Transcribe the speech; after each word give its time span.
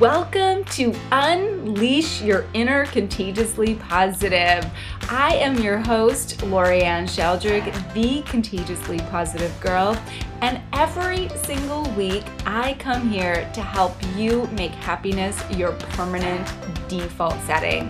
Welcome 0.00 0.64
to 0.72 0.92
Unleash 1.12 2.20
Your 2.20 2.46
Inner 2.52 2.86
Contagiously 2.86 3.76
Positive. 3.76 4.66
I 5.08 5.36
am 5.36 5.56
your 5.60 5.78
host, 5.78 6.38
Lorianne 6.38 7.04
Sheldrick, 7.04 7.94
the 7.94 8.22
Contagiously 8.22 8.98
Positive 8.98 9.54
Girl, 9.60 9.96
and 10.40 10.60
every 10.72 11.28
single 11.44 11.88
week 11.92 12.24
I 12.44 12.74
come 12.80 13.08
here 13.08 13.48
to 13.54 13.62
help 13.62 13.94
you 14.16 14.48
make 14.48 14.72
happiness 14.72 15.40
your 15.56 15.70
permanent 15.90 16.44
default 16.88 17.40
setting. 17.42 17.88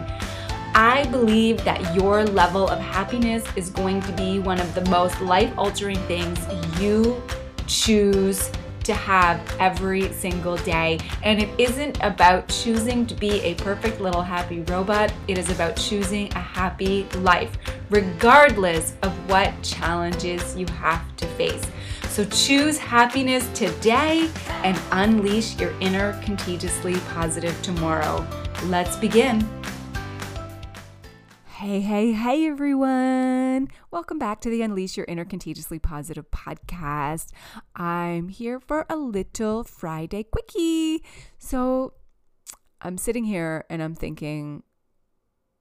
I 0.75 1.07
believe 1.11 1.65
that 1.65 1.95
your 1.97 2.23
level 2.27 2.69
of 2.69 2.81
happiness 2.81 3.47
is 3.57 3.71
going 3.71 4.03
to 4.03 4.13
be 4.13 4.41
one 4.41 4.61
of 4.61 4.75
the 4.75 4.85
most 4.91 5.19
life 5.23 5.51
altering 5.57 5.97
things 6.01 6.39
you 6.79 7.23
choose 7.67 8.51
to 8.89 8.95
have 8.95 9.39
every 9.61 10.11
single 10.15 10.57
day. 10.57 10.99
And 11.23 11.41
it 11.43 11.51
isn't 11.59 11.99
about 12.03 12.49
choosing 12.49 13.07
to 13.07 13.15
be 13.15 13.41
a 13.43 13.55
perfect 13.57 14.01
little 14.01 14.23
happy 14.23 14.61
robot, 14.63 15.13
it 15.29 15.37
is 15.37 15.51
about 15.51 15.77
choosing 15.77 16.33
a 16.33 16.41
happy 16.41 17.05
life, 17.19 17.57
regardless 17.91 18.97
of 19.03 19.13
what 19.29 19.53
challenges 19.63 20.57
you 20.57 20.67
have 20.81 21.17
to 21.17 21.27
face. 21.27 21.65
So 22.09 22.25
choose 22.25 22.79
happiness 22.79 23.47
today 23.55 24.31
and 24.65 24.81
unleash 24.93 25.59
your 25.61 25.73
inner 25.81 26.19
contagiously 26.23 26.97
positive 27.15 27.61
tomorrow. 27.63 28.27
Let's 28.65 28.97
begin. 28.97 29.58
Hey, 31.59 31.81
hey, 31.81 32.13
hey, 32.13 32.47
everyone. 32.47 33.67
Welcome 33.91 34.17
back 34.17 34.41
to 34.43 34.49
the 34.49 34.63
Unleash 34.63 34.97
Your 34.97 35.07
Inner 35.07 35.25
Contagiously 35.25 35.81
Positive 35.81 36.31
podcast. 36.31 37.33
I'm 37.75 38.29
here 38.29 38.61
for 38.61 38.87
a 38.89 38.95
little 38.95 39.65
Friday 39.65 40.23
quickie. 40.23 41.03
So 41.37 41.95
I'm 42.81 42.97
sitting 42.97 43.25
here 43.25 43.65
and 43.69 43.83
I'm 43.83 43.97
thinking 43.97 44.63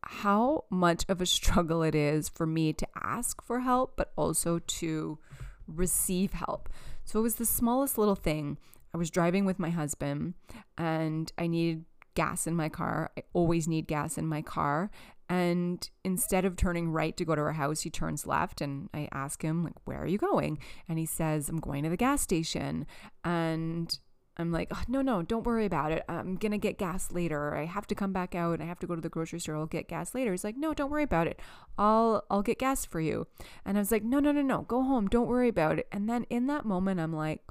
how 0.04 0.66
much 0.70 1.04
of 1.10 1.20
a 1.20 1.26
struggle 1.26 1.82
it 1.82 1.96
is 1.96 2.30
for 2.30 2.46
me 2.46 2.74
to 2.74 2.88
ask 3.04 3.42
for 3.42 3.62
help, 3.62 3.98
but 3.98 4.14
also 4.16 4.60
to 4.60 5.18
receive 5.66 6.34
help. 6.34 6.70
So 7.06 7.18
it 7.18 7.24
was 7.24 7.36
the 7.36 7.46
smallest 7.46 7.98
little 7.98 8.14
thing. 8.14 8.60
I 8.94 9.00
was 9.00 9.10
driving 9.10 9.46
with 9.46 9.58
my 9.58 9.72
husband 9.72 10.36
and 10.78 11.34
I 11.40 11.48
needed 11.48 11.86
gas 12.14 12.48
in 12.48 12.56
my 12.56 12.68
car. 12.68 13.12
I 13.18 13.24
always 13.34 13.68
need 13.68 13.88
gas 13.88 14.18
in 14.18 14.28
my 14.28 14.42
car. 14.42 14.90
And 15.30 15.90
instead 16.04 16.46
of 16.46 16.56
turning 16.56 16.90
right 16.90 17.16
to 17.18 17.26
go 17.26 17.36
to 17.36 17.42
her 17.42 17.54
house, 17.54 17.82
he 17.82 17.90
turns 17.90 18.26
left. 18.26 18.62
And 18.62 18.90
I 18.94 19.10
ask 19.12 19.42
him, 19.42 19.64
like, 19.64 19.76
where 19.86 20.02
are 20.02 20.08
you 20.08 20.18
going? 20.18 20.60
And 20.88 20.98
he 20.98 21.06
says, 21.06 21.50
I'm 21.50 21.60
going 21.60 21.84
to 21.84 21.90
the 21.90 21.98
gas 21.98 22.22
station. 22.22 22.86
And 23.26 23.98
I'm 24.38 24.52
like, 24.52 24.70
oh, 24.72 24.84
no, 24.88 25.02
no, 25.02 25.24
don't 25.24 25.46
worry 25.46 25.66
about 25.66 25.92
it. 25.92 26.04
I'm 26.08 26.36
going 26.36 26.52
to 26.52 26.58
get 26.58 26.78
gas 26.78 27.12
later. 27.12 27.56
I 27.56 27.66
have 27.66 27.88
to 27.88 27.96
come 27.96 28.14
back 28.14 28.36
out. 28.36 28.62
I 28.62 28.66
have 28.66 28.80
to 28.80 28.88
go 28.88 28.96
to 28.96 29.02
the 29.02 29.10
grocery 29.10 29.40
store. 29.40 29.58
I'll 29.58 29.66
get 29.66 29.90
gas 29.90 30.14
later. 30.16 30.32
He's 30.32 30.44
like, 30.44 30.56
no, 30.56 30.74
don't 30.74 30.92
worry 30.92 31.04
about 31.04 31.28
it. 31.28 31.40
I'll, 31.78 32.24
I'll 32.30 32.44
get 32.44 32.60
gas 32.60 32.86
for 32.86 33.02
you. 33.02 33.28
And 33.66 33.78
I 33.78 33.82
was 33.82 33.92
like, 33.92 34.04
no, 34.04 34.20
no, 34.20 34.32
no, 34.32 34.42
no, 34.42 34.62
go 34.62 34.84
home. 34.84 35.08
Don't 35.08 35.28
worry 35.28 35.50
about 35.50 35.80
it. 35.80 35.88
And 35.92 36.08
then 36.08 36.26
in 36.30 36.48
that 36.48 36.66
moment, 36.66 37.00
I'm 37.00 37.14
like, 37.14 37.42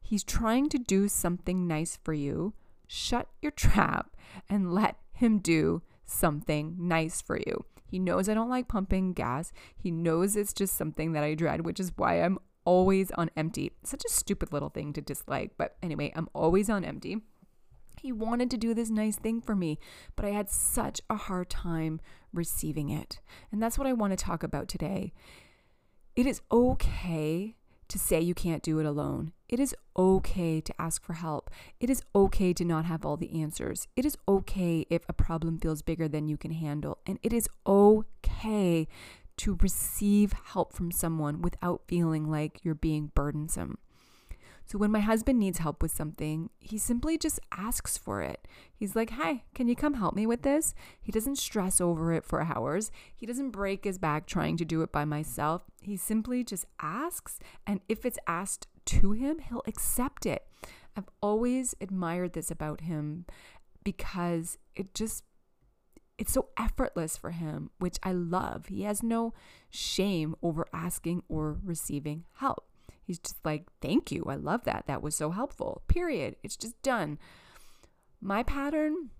he's 0.00 0.24
trying 0.24 0.68
to 0.70 0.78
do 0.78 1.08
something 1.08 1.66
nice 1.66 1.98
for 2.02 2.14
you. 2.14 2.54
Shut 2.86 3.28
your 3.42 3.52
trap 3.52 4.16
and 4.48 4.72
let 4.72 4.96
him 5.12 5.40
do 5.40 5.82
something 6.08 6.76
nice 6.78 7.20
for 7.22 7.38
you. 7.38 7.64
He 7.86 7.98
knows 7.98 8.28
I 8.28 8.34
don't 8.34 8.50
like 8.50 8.68
pumping 8.68 9.12
gas. 9.12 9.52
He 9.76 9.90
knows 9.90 10.36
it's 10.36 10.52
just 10.52 10.76
something 10.76 11.12
that 11.12 11.24
I 11.24 11.34
dread, 11.34 11.64
which 11.64 11.80
is 11.80 11.92
why 11.96 12.22
I'm 12.22 12.38
always 12.64 13.10
on 13.12 13.30
empty. 13.36 13.72
Such 13.82 14.04
a 14.04 14.10
stupid 14.10 14.52
little 14.52 14.68
thing 14.68 14.92
to 14.92 15.00
dislike, 15.00 15.52
but 15.56 15.76
anyway, 15.82 16.12
I'm 16.14 16.28
always 16.34 16.68
on 16.68 16.84
empty. 16.84 17.22
He 18.00 18.12
wanted 18.12 18.50
to 18.50 18.56
do 18.58 18.74
this 18.74 18.90
nice 18.90 19.16
thing 19.16 19.40
for 19.40 19.56
me, 19.56 19.78
but 20.16 20.24
I 20.24 20.30
had 20.30 20.50
such 20.50 21.00
a 21.08 21.16
hard 21.16 21.50
time 21.50 22.00
receiving 22.32 22.90
it. 22.90 23.20
And 23.50 23.62
that's 23.62 23.78
what 23.78 23.86
I 23.86 23.92
want 23.92 24.12
to 24.12 24.22
talk 24.22 24.42
about 24.42 24.68
today. 24.68 25.12
It 26.14 26.26
is 26.26 26.42
okay 26.52 27.56
to 27.88 27.98
say 27.98 28.20
you 28.20 28.34
can't 28.34 28.62
do 28.62 28.78
it 28.78 28.86
alone. 28.86 29.32
It 29.48 29.58
is 29.58 29.74
okay 29.96 30.60
to 30.60 30.80
ask 30.80 31.02
for 31.02 31.14
help. 31.14 31.50
It 31.80 31.88
is 31.88 32.02
okay 32.14 32.52
to 32.52 32.64
not 32.64 32.84
have 32.84 33.06
all 33.06 33.16
the 33.16 33.40
answers. 33.40 33.88
It 33.96 34.04
is 34.04 34.18
okay 34.28 34.86
if 34.90 35.02
a 35.08 35.14
problem 35.14 35.58
feels 35.58 35.80
bigger 35.80 36.06
than 36.06 36.28
you 36.28 36.36
can 36.36 36.50
handle. 36.50 36.98
And 37.06 37.18
it 37.22 37.32
is 37.32 37.48
okay 37.66 38.88
to 39.38 39.58
receive 39.62 40.34
help 40.52 40.72
from 40.72 40.90
someone 40.90 41.40
without 41.40 41.82
feeling 41.86 42.30
like 42.30 42.60
you're 42.62 42.74
being 42.74 43.10
burdensome. 43.14 43.78
So 44.68 44.76
when 44.76 44.90
my 44.90 45.00
husband 45.00 45.38
needs 45.38 45.60
help 45.60 45.80
with 45.80 45.92
something, 45.92 46.50
he 46.58 46.76
simply 46.76 47.16
just 47.16 47.40
asks 47.50 47.96
for 47.96 48.20
it. 48.20 48.46
He's 48.74 48.94
like, 48.94 49.10
Hi, 49.12 49.44
can 49.54 49.66
you 49.66 49.74
come 49.74 49.94
help 49.94 50.14
me 50.14 50.26
with 50.26 50.42
this? 50.42 50.74
He 51.00 51.10
doesn't 51.10 51.36
stress 51.36 51.80
over 51.80 52.12
it 52.12 52.22
for 52.22 52.42
hours. 52.42 52.90
He 53.16 53.24
doesn't 53.24 53.52
break 53.52 53.84
his 53.84 53.96
back 53.96 54.26
trying 54.26 54.58
to 54.58 54.66
do 54.66 54.82
it 54.82 54.92
by 54.92 55.06
myself. 55.06 55.62
He 55.80 55.96
simply 55.96 56.44
just 56.44 56.66
asks. 56.82 57.38
And 57.66 57.80
if 57.88 58.04
it's 58.04 58.18
asked 58.26 58.66
to 58.88 59.12
him, 59.12 59.38
he'll 59.38 59.62
accept 59.66 60.26
it. 60.26 60.46
I've 60.96 61.08
always 61.20 61.74
admired 61.80 62.32
this 62.32 62.50
about 62.50 62.82
him 62.82 63.26
because 63.84 64.58
it 64.74 64.94
just 64.94 65.24
it's 66.18 66.32
so 66.32 66.48
effortless 66.58 67.16
for 67.16 67.30
him, 67.30 67.70
which 67.78 67.98
I 68.02 68.12
love. 68.12 68.66
He 68.66 68.82
has 68.82 69.04
no 69.04 69.34
shame 69.70 70.34
over 70.42 70.66
asking 70.72 71.22
or 71.28 71.58
receiving 71.64 72.24
help. 72.38 72.64
He's 73.04 73.20
just 73.20 73.36
like, 73.44 73.68
thank 73.80 74.10
you. 74.10 74.24
I 74.28 74.34
love 74.34 74.64
that. 74.64 74.86
That 74.88 75.00
was 75.00 75.14
so 75.14 75.30
helpful. 75.30 75.82
Period. 75.86 76.34
It's 76.42 76.56
just 76.56 76.80
done. 76.82 77.18
My 78.20 78.42
pattern, 78.42 79.10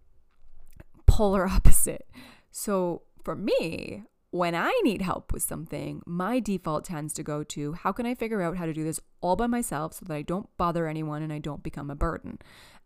polar 1.07 1.47
opposite. 1.49 2.09
So 2.51 3.03
for 3.23 3.37
me, 3.37 4.03
when 4.31 4.55
I 4.55 4.79
need 4.85 5.01
help 5.01 5.33
with 5.33 5.43
something, 5.43 6.03
my 6.05 6.39
default 6.39 6.85
tends 6.85 7.15
to 7.15 7.23
go 7.23 7.43
to 7.45 7.73
how 7.73 7.93
can 7.93 8.05
I 8.05 8.15
figure 8.15 8.43
out 8.43 8.59
how 8.59 8.67
to 8.67 8.75
do 8.75 8.85
this 8.85 9.01
all 9.23 9.37
by 9.37 9.47
myself 9.47 9.95
so 9.95 10.05
that 10.07 10.15
I 10.15 10.23
don't 10.23 10.55
bother 10.59 10.87
anyone 10.87 11.23
and 11.23 11.33
I 11.33 11.39
don't 11.39 11.63
become 11.63 11.91
a 11.91 11.95
burden. 11.95 12.39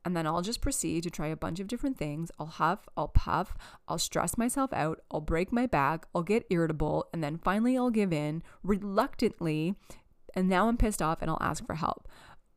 And 0.05 0.17
then 0.17 0.27
I'll 0.27 0.43
just 0.43 0.61
proceed 0.61 1.03
to 1.03 1.11
try 1.11 1.29
a 1.29 1.37
bunch 1.37 1.59
of 1.59 1.67
different 1.67 1.99
things. 1.99 2.31
I'll 2.39 2.47
huff, 2.47 2.89
I'll 2.97 3.09
puff, 3.09 3.57
I'll 3.89 3.99
stress 3.99 4.39
myself 4.39 4.73
out, 4.73 5.01
I'll 5.11 5.21
break 5.21 5.53
my 5.53 5.67
back, 5.67 6.07
I'll 6.15 6.23
get 6.23 6.47
irritable, 6.51 7.09
and 7.13 7.23
then 7.23 7.39
finally 7.39 7.77
I'll 7.77 7.91
give 7.91 8.13
in 8.13 8.43
reluctantly 8.63 9.77
and 10.35 10.49
now 10.49 10.69
I'm 10.69 10.77
pissed 10.77 11.03
off 11.03 11.21
and 11.21 11.31
I'll 11.31 11.43
ask 11.43 11.65
for 11.67 11.75
help. 11.75 12.09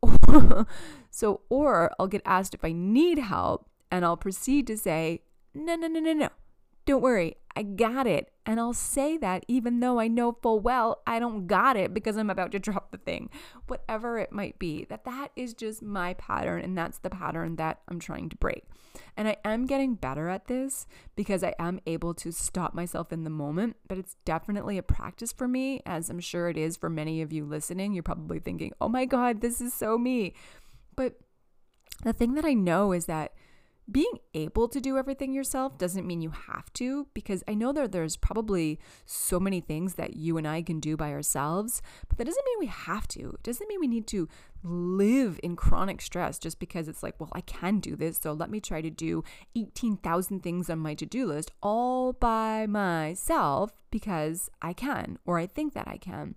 so, 1.10 1.42
or 1.50 1.92
I'll 2.00 2.08
get 2.08 2.22
asked 2.26 2.54
if 2.54 2.64
I 2.64 2.72
need 2.72 3.18
help 3.18 3.68
and 3.92 4.06
I'll 4.06 4.18
proceed 4.18 4.68
to 4.68 4.78
say, 4.78 5.24
no, 5.54 5.76
no, 5.76 5.88
no, 5.88 6.00
no, 6.00 6.14
no. 6.14 6.30
Don't 6.86 7.02
worry, 7.02 7.38
I 7.56 7.64
got 7.64 8.06
it. 8.06 8.32
And 8.46 8.60
I'll 8.60 8.74
say 8.74 9.18
that 9.18 9.44
even 9.48 9.80
though 9.80 10.00
I 10.00 10.08
know 10.08 10.34
full 10.34 10.60
well 10.60 11.02
I 11.08 11.20
don't 11.20 11.48
got 11.48 11.78
it 11.78 11.94
because 11.94 12.18
I'm 12.18 12.30
about 12.30 12.52
to 12.52 12.60
drop 12.66 12.92
the 12.92 12.98
thing, 12.98 13.30
whatever 13.68 14.20
it 14.20 14.32
might 14.32 14.60
be. 14.60 14.86
That 14.86 15.06
that 15.06 15.30
is 15.36 15.54
just 15.54 15.82
my 15.82 16.14
pattern 16.14 16.62
and 16.62 16.78
that's 16.78 17.00
the 17.00 17.10
pattern 17.10 17.56
that 17.56 17.80
I'm 17.88 18.00
trying 18.00 18.30
to 18.30 18.38
break. 18.38 18.66
And 19.18 19.28
I 19.28 19.38
am 19.44 19.66
getting 19.66 19.96
better 19.96 20.30
at 20.30 20.48
this 20.48 20.86
because 21.16 21.44
I 21.44 21.56
am 21.58 21.80
able 21.86 22.14
to 22.16 22.32
stop 22.32 22.74
myself 22.74 23.12
in 23.12 23.24
the 23.24 23.30
moment, 23.30 23.78
but 23.88 23.98
it's 23.98 24.16
definitely 24.26 24.78
a 24.78 24.84
practice 24.84 25.32
for 25.32 25.48
me 25.48 25.82
as 25.86 26.10
I'm 26.10 26.20
sure 26.20 26.50
it 26.50 26.58
is 26.58 26.78
for 26.78 26.90
many 26.90 27.22
of 27.22 27.34
you 27.34 27.46
listening. 27.46 27.94
You're 27.94 28.04
probably 28.04 28.40
thinking, 28.40 28.74
"Oh 28.80 28.90
my 28.90 29.06
god, 29.06 29.42
this 29.42 29.60
is 29.60 29.74
so 29.74 29.98
me." 29.98 30.34
But 30.96 31.16
the 32.04 32.14
thing 32.14 32.36
that 32.36 32.46
I 32.46 32.54
know 32.54 32.92
is 32.92 33.06
that 33.06 33.34
being 33.92 34.20
able 34.34 34.68
to 34.68 34.82
do 34.82 34.98
everything 34.98 35.34
yourself 35.34 35.78
doesn't 35.78 36.08
mean 36.08 36.22
you 36.22 36.32
have 36.32 36.72
to 36.74 37.08
because 37.14 37.44
i 37.48 37.54
know 37.54 37.72
that 37.72 37.92
there's 37.92 38.18
probably 38.18 38.80
so 39.06 39.40
many 39.40 39.62
things 39.62 39.94
that 39.94 40.16
you 40.16 40.38
and 40.38 40.48
i 40.48 40.62
can 40.62 40.80
do 40.80 40.98
by 40.98 41.12
ourselves 41.12 41.82
but 42.08 42.18
that 42.18 42.26
doesn't 42.26 42.46
mean 42.46 42.60
we 42.60 42.66
have 42.68 43.08
to. 43.08 43.30
It 43.32 43.44
doesn't 43.44 43.68
mean 43.68 43.80
we 43.80 43.88
need 43.88 44.08
to 44.08 44.28
live 44.64 45.40
in 45.44 45.56
chronic 45.56 46.02
stress 46.02 46.40
just 46.40 46.60
because 46.60 46.88
it's 46.88 47.04
like 47.04 47.20
well 47.20 47.30
i 47.34 47.42
can 47.42 47.80
do 47.80 47.96
this 47.96 48.18
so 48.22 48.34
let 48.34 48.50
me 48.50 48.60
try 48.60 48.82
to 48.82 48.90
do 48.90 49.24
18000 49.54 50.42
things 50.42 50.70
on 50.70 50.80
my 50.80 50.96
to-do 50.96 51.28
list 51.28 51.52
all 51.62 52.14
by 52.14 52.66
myself 52.66 53.74
because 53.92 54.50
i 54.64 54.74
can 54.74 55.20
or 55.26 55.38
i 55.38 55.46
think 55.46 55.74
that 55.74 55.88
i 55.88 55.98
can 55.98 56.34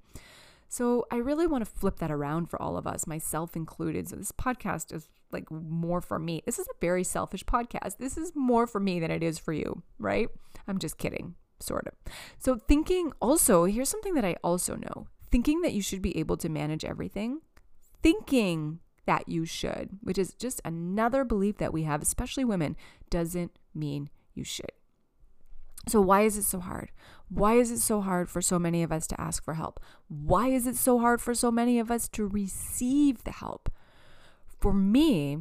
so 0.68 1.06
I 1.10 1.16
really 1.16 1.46
want 1.46 1.64
to 1.64 1.70
flip 1.70 1.98
that 1.98 2.10
around 2.10 2.50
for 2.50 2.60
all 2.60 2.76
of 2.76 2.86
us, 2.86 3.06
myself 3.06 3.56
included. 3.56 4.08
So 4.08 4.16
this 4.16 4.32
podcast 4.32 4.92
is 4.92 5.08
like 5.32 5.50
more 5.50 6.00
for 6.00 6.18
me. 6.18 6.42
This 6.44 6.58
is 6.58 6.66
a 6.68 6.78
very 6.80 7.04
selfish 7.04 7.44
podcast. 7.44 7.96
This 7.98 8.16
is 8.18 8.32
more 8.34 8.66
for 8.66 8.80
me 8.80 9.00
than 9.00 9.10
it 9.10 9.22
is 9.22 9.38
for 9.38 9.52
you, 9.52 9.82
right? 9.98 10.28
I'm 10.66 10.78
just 10.78 10.98
kidding, 10.98 11.34
sort 11.58 11.86
of. 11.86 11.94
So 12.38 12.56
thinking 12.56 13.12
also, 13.20 13.64
here's 13.64 13.88
something 13.88 14.14
that 14.14 14.24
I 14.24 14.36
also 14.44 14.76
know. 14.76 15.06
Thinking 15.30 15.62
that 15.62 15.72
you 15.72 15.82
should 15.82 16.02
be 16.02 16.16
able 16.18 16.36
to 16.38 16.48
manage 16.48 16.84
everything, 16.84 17.40
thinking 18.02 18.80
that 19.06 19.28
you 19.28 19.44
should, 19.46 19.90
which 20.02 20.18
is 20.18 20.34
just 20.34 20.60
another 20.64 21.24
belief 21.24 21.58
that 21.58 21.72
we 21.72 21.84
have, 21.84 22.02
especially 22.02 22.44
women, 22.44 22.76
doesn't 23.10 23.52
mean 23.74 24.10
you 24.34 24.44
should. 24.44 24.72
So, 25.88 26.00
why 26.00 26.22
is 26.22 26.36
it 26.36 26.44
so 26.44 26.60
hard? 26.60 26.90
Why 27.28 27.54
is 27.54 27.70
it 27.70 27.80
so 27.80 28.00
hard 28.00 28.28
for 28.28 28.40
so 28.40 28.58
many 28.58 28.82
of 28.82 28.92
us 28.92 29.06
to 29.08 29.20
ask 29.20 29.44
for 29.44 29.54
help? 29.54 29.80
Why 30.08 30.48
is 30.48 30.66
it 30.66 30.76
so 30.76 30.98
hard 30.98 31.20
for 31.20 31.34
so 31.34 31.50
many 31.50 31.78
of 31.78 31.90
us 31.90 32.08
to 32.10 32.26
receive 32.26 33.24
the 33.24 33.32
help? 33.32 33.70
For 34.58 34.72
me, 34.72 35.38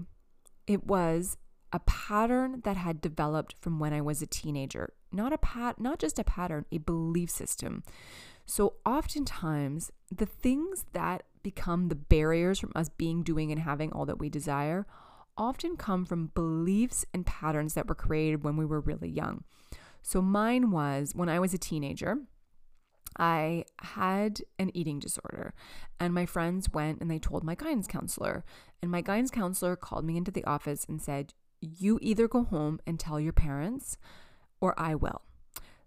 it 0.67 0.85
was 0.85 1.37
a 1.73 1.79
pattern 1.79 2.61
that 2.63 2.77
had 2.77 3.01
developed 3.01 3.55
from 3.59 3.79
when 3.79 3.93
I 3.93 4.01
was 4.01 4.21
a 4.21 4.27
teenager. 4.27 4.93
Not 5.11 5.33
a 5.33 5.37
pat 5.37 5.79
not 5.79 5.99
just 5.99 6.19
a 6.19 6.23
pattern, 6.23 6.65
a 6.71 6.77
belief 6.77 7.29
system. 7.29 7.83
So 8.45 8.75
oftentimes 8.85 9.91
the 10.15 10.25
things 10.25 10.85
that 10.93 11.23
become 11.43 11.89
the 11.89 11.95
barriers 11.95 12.59
from 12.59 12.71
us 12.75 12.89
being 12.89 13.23
doing 13.23 13.51
and 13.51 13.61
having 13.61 13.91
all 13.91 14.05
that 14.05 14.19
we 14.19 14.29
desire 14.29 14.85
often 15.37 15.77
come 15.77 16.05
from 16.05 16.31
beliefs 16.33 17.05
and 17.13 17.25
patterns 17.25 17.73
that 17.73 17.87
were 17.87 17.95
created 17.95 18.43
when 18.43 18.57
we 18.57 18.65
were 18.65 18.79
really 18.79 19.09
young. 19.09 19.43
So 20.07 20.21
mine 20.21 20.71
was 20.71 21.11
when 21.13 21.27
I 21.27 21.37
was 21.37 21.53
a 21.53 21.57
teenager, 21.57 22.19
I 23.19 23.65
had 23.79 24.41
an 24.57 24.71
eating 24.73 24.99
disorder, 24.99 25.53
and 25.99 26.13
my 26.13 26.25
friends 26.25 26.69
went 26.69 27.01
and 27.01 27.11
they 27.11 27.19
told 27.19 27.43
my 27.43 27.55
guidance 27.55 27.87
counselor. 27.87 28.45
And 28.81 28.89
my 28.89 29.01
guidance 29.01 29.31
counselor 29.31 29.75
called 29.75 30.05
me 30.05 30.15
into 30.15 30.31
the 30.31 30.45
office 30.45 30.85
and 30.87 31.01
said, 31.01 31.33
You 31.59 31.99
either 32.01 32.29
go 32.29 32.45
home 32.45 32.79
and 32.87 32.97
tell 32.97 33.19
your 33.19 33.33
parents, 33.33 33.97
or 34.61 34.73
I 34.79 34.95
will. 34.95 35.23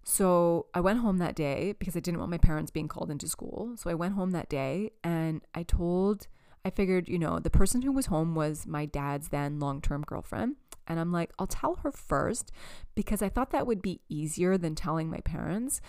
So 0.04 0.66
I 0.74 0.80
went 0.80 0.98
home 0.98 1.16
that 1.16 1.34
day 1.34 1.74
because 1.78 1.96
I 1.96 2.00
didn't 2.00 2.20
want 2.20 2.30
my 2.30 2.36
parents 2.36 2.70
being 2.70 2.88
called 2.88 3.10
into 3.10 3.26
school. 3.26 3.72
So 3.78 3.88
I 3.88 3.94
went 3.94 4.16
home 4.16 4.32
that 4.32 4.50
day 4.50 4.90
and 5.02 5.40
I 5.54 5.62
told, 5.62 6.26
I 6.64 6.70
figured, 6.70 7.08
you 7.08 7.18
know, 7.18 7.38
the 7.38 7.50
person 7.50 7.82
who 7.82 7.92
was 7.92 8.06
home 8.06 8.34
was 8.34 8.66
my 8.66 8.84
dad's 8.84 9.28
then 9.28 9.58
long 9.58 9.80
term 9.80 10.02
girlfriend. 10.02 10.56
And 10.86 10.98
I'm 10.98 11.12
like, 11.12 11.30
I'll 11.38 11.46
tell 11.46 11.76
her 11.76 11.92
first 11.92 12.50
because 12.94 13.22
I 13.22 13.28
thought 13.28 13.50
that 13.50 13.66
would 13.66 13.80
be 13.80 14.00
easier 14.08 14.58
than 14.58 14.74
telling 14.74 15.08
my 15.08 15.20
parents. 15.20 15.80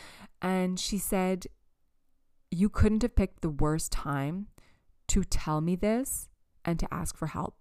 And 0.41 0.79
she 0.79 0.97
said, 0.97 1.47
You 2.51 2.69
couldn't 2.69 3.01
have 3.01 3.15
picked 3.15 3.41
the 3.41 3.49
worst 3.49 3.91
time 3.91 4.47
to 5.07 5.23
tell 5.23 5.59
me 5.59 5.75
this 5.75 6.29
and 6.63 6.79
to 6.79 6.93
ask 6.93 7.17
for 7.17 7.27
help. 7.27 7.55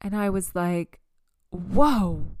And 0.00 0.14
I 0.14 0.30
was 0.30 0.54
like, 0.54 1.00
Whoa. 1.50 2.36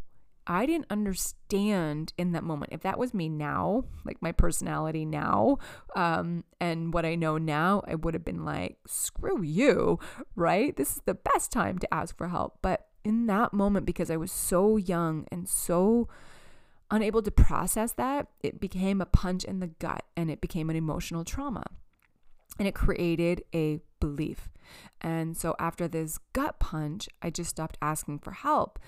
I 0.46 0.66
didn't 0.66 0.86
understand 0.90 2.12
in 2.18 2.32
that 2.32 2.44
moment. 2.44 2.72
If 2.72 2.82
that 2.82 2.98
was 2.98 3.14
me 3.14 3.28
now, 3.28 3.84
like 4.04 4.20
my 4.20 4.32
personality 4.32 5.04
now, 5.04 5.58
um, 5.96 6.44
and 6.60 6.92
what 6.92 7.06
I 7.06 7.14
know 7.14 7.38
now, 7.38 7.82
I 7.88 7.94
would 7.94 8.14
have 8.14 8.24
been 8.24 8.44
like, 8.44 8.78
screw 8.86 9.42
you, 9.42 9.98
right? 10.36 10.76
This 10.76 10.96
is 10.96 11.02
the 11.04 11.14
best 11.14 11.50
time 11.50 11.78
to 11.78 11.94
ask 11.94 12.16
for 12.16 12.28
help. 12.28 12.58
But 12.60 12.86
in 13.04 13.26
that 13.26 13.52
moment, 13.52 13.86
because 13.86 14.10
I 14.10 14.16
was 14.16 14.32
so 14.32 14.76
young 14.76 15.26
and 15.30 15.48
so 15.48 16.08
unable 16.90 17.22
to 17.22 17.30
process 17.30 17.92
that, 17.92 18.28
it 18.42 18.60
became 18.60 19.00
a 19.00 19.06
punch 19.06 19.44
in 19.44 19.60
the 19.60 19.68
gut 19.68 20.04
and 20.16 20.30
it 20.30 20.40
became 20.40 20.68
an 20.68 20.76
emotional 20.76 21.24
trauma. 21.24 21.64
And 22.58 22.68
it 22.68 22.74
created 22.74 23.42
a 23.54 23.80
belief. 23.98 24.48
And 25.00 25.36
so 25.36 25.56
after 25.58 25.88
this 25.88 26.18
gut 26.32 26.60
punch, 26.60 27.08
I 27.20 27.30
just 27.30 27.50
stopped 27.50 27.78
asking 27.82 28.20
for 28.20 28.30
help 28.30 28.78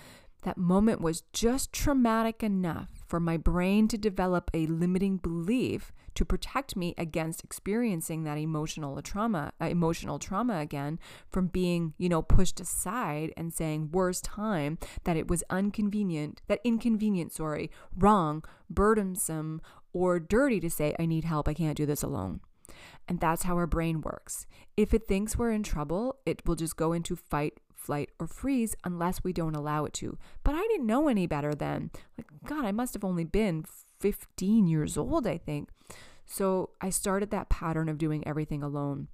that 0.43 0.59
moment 0.59 1.01
was 1.01 1.23
just 1.33 1.73
traumatic 1.73 2.43
enough 2.43 2.91
for 3.07 3.21
my 3.21 3.37
brain 3.37 3.89
to 3.89 3.99
develop 3.99 4.51
a 4.55 4.67
limiting 4.67 5.17
belief 5.17 5.93
to 6.15 6.25
protect 6.25 6.77
me 6.77 6.95
against 6.99 7.45
experiencing 7.45 8.25
that 8.25 8.39
emotional 8.39 9.01
trauma, 9.03 9.53
uh, 9.61 9.67
emotional 9.67 10.19
trauma 10.19 10.59
again 10.61 10.99
from 11.29 11.47
being, 11.47 11.95
you 11.99 12.09
know, 12.09 12.23
pushed 12.23 12.59
aside 12.59 13.33
and 13.37 13.53
saying 13.53 13.91
worst 13.93 14.25
time 14.25 14.79
that 15.05 15.17
it 15.17 15.29
was 15.29 15.45
inconvenient, 15.51 16.43
that 16.49 16.61
inconvenient, 16.65 17.33
sorry, 17.33 17.71
wrong, 17.97 18.43
burdensome, 18.69 19.61
or 19.93 20.19
dirty 20.19 20.59
to 20.61 20.71
say 20.71 20.95
I 20.99 21.07
need 21.07 21.25
help, 21.25 21.49
I 21.49 21.55
can't 21.55 21.77
do 21.77 21.87
this 21.87 22.03
alone. 22.03 22.41
And 23.09 23.21
that's 23.21 23.45
how 23.45 23.55
our 23.57 23.67
brain 23.67 24.01
works. 24.01 24.47
If 24.77 24.93
it 24.93 25.07
thinks 25.07 25.37
we're 25.37 25.53
in 25.53 25.63
trouble, 25.63 26.17
it 26.27 26.45
will 26.47 26.57
just 26.57 26.77
go 26.77 26.93
into 26.93 27.15
fight, 27.15 27.61
flight, 27.87 28.11
or 28.19 28.27
freeze 28.27 28.75
unless 28.85 29.25
we 29.25 29.33
don't 29.33 29.55
allow 29.55 29.85
it 29.85 29.93
to. 29.95 30.19
But 30.45 30.55
I 30.55 30.63
didn't 30.63 30.87
know 30.87 31.09
any 31.09 31.27
better 31.27 31.55
then. 31.55 31.91
Like, 32.19 32.27
God, 32.45 32.65
I 32.65 32.73
must 32.73 32.95
have 32.95 33.05
only 33.05 33.25
been 33.25 33.65
15 34.01 34.67
years 34.67 34.97
old, 34.97 35.27
I 35.27 35.39
think. 35.39 35.71
So 36.27 36.71
I 36.81 36.91
started 36.91 37.31
that 37.31 37.49
pattern 37.49 37.89
of 37.89 37.99
doing 37.99 38.27
everything 38.27 38.63
alone. 38.63 39.09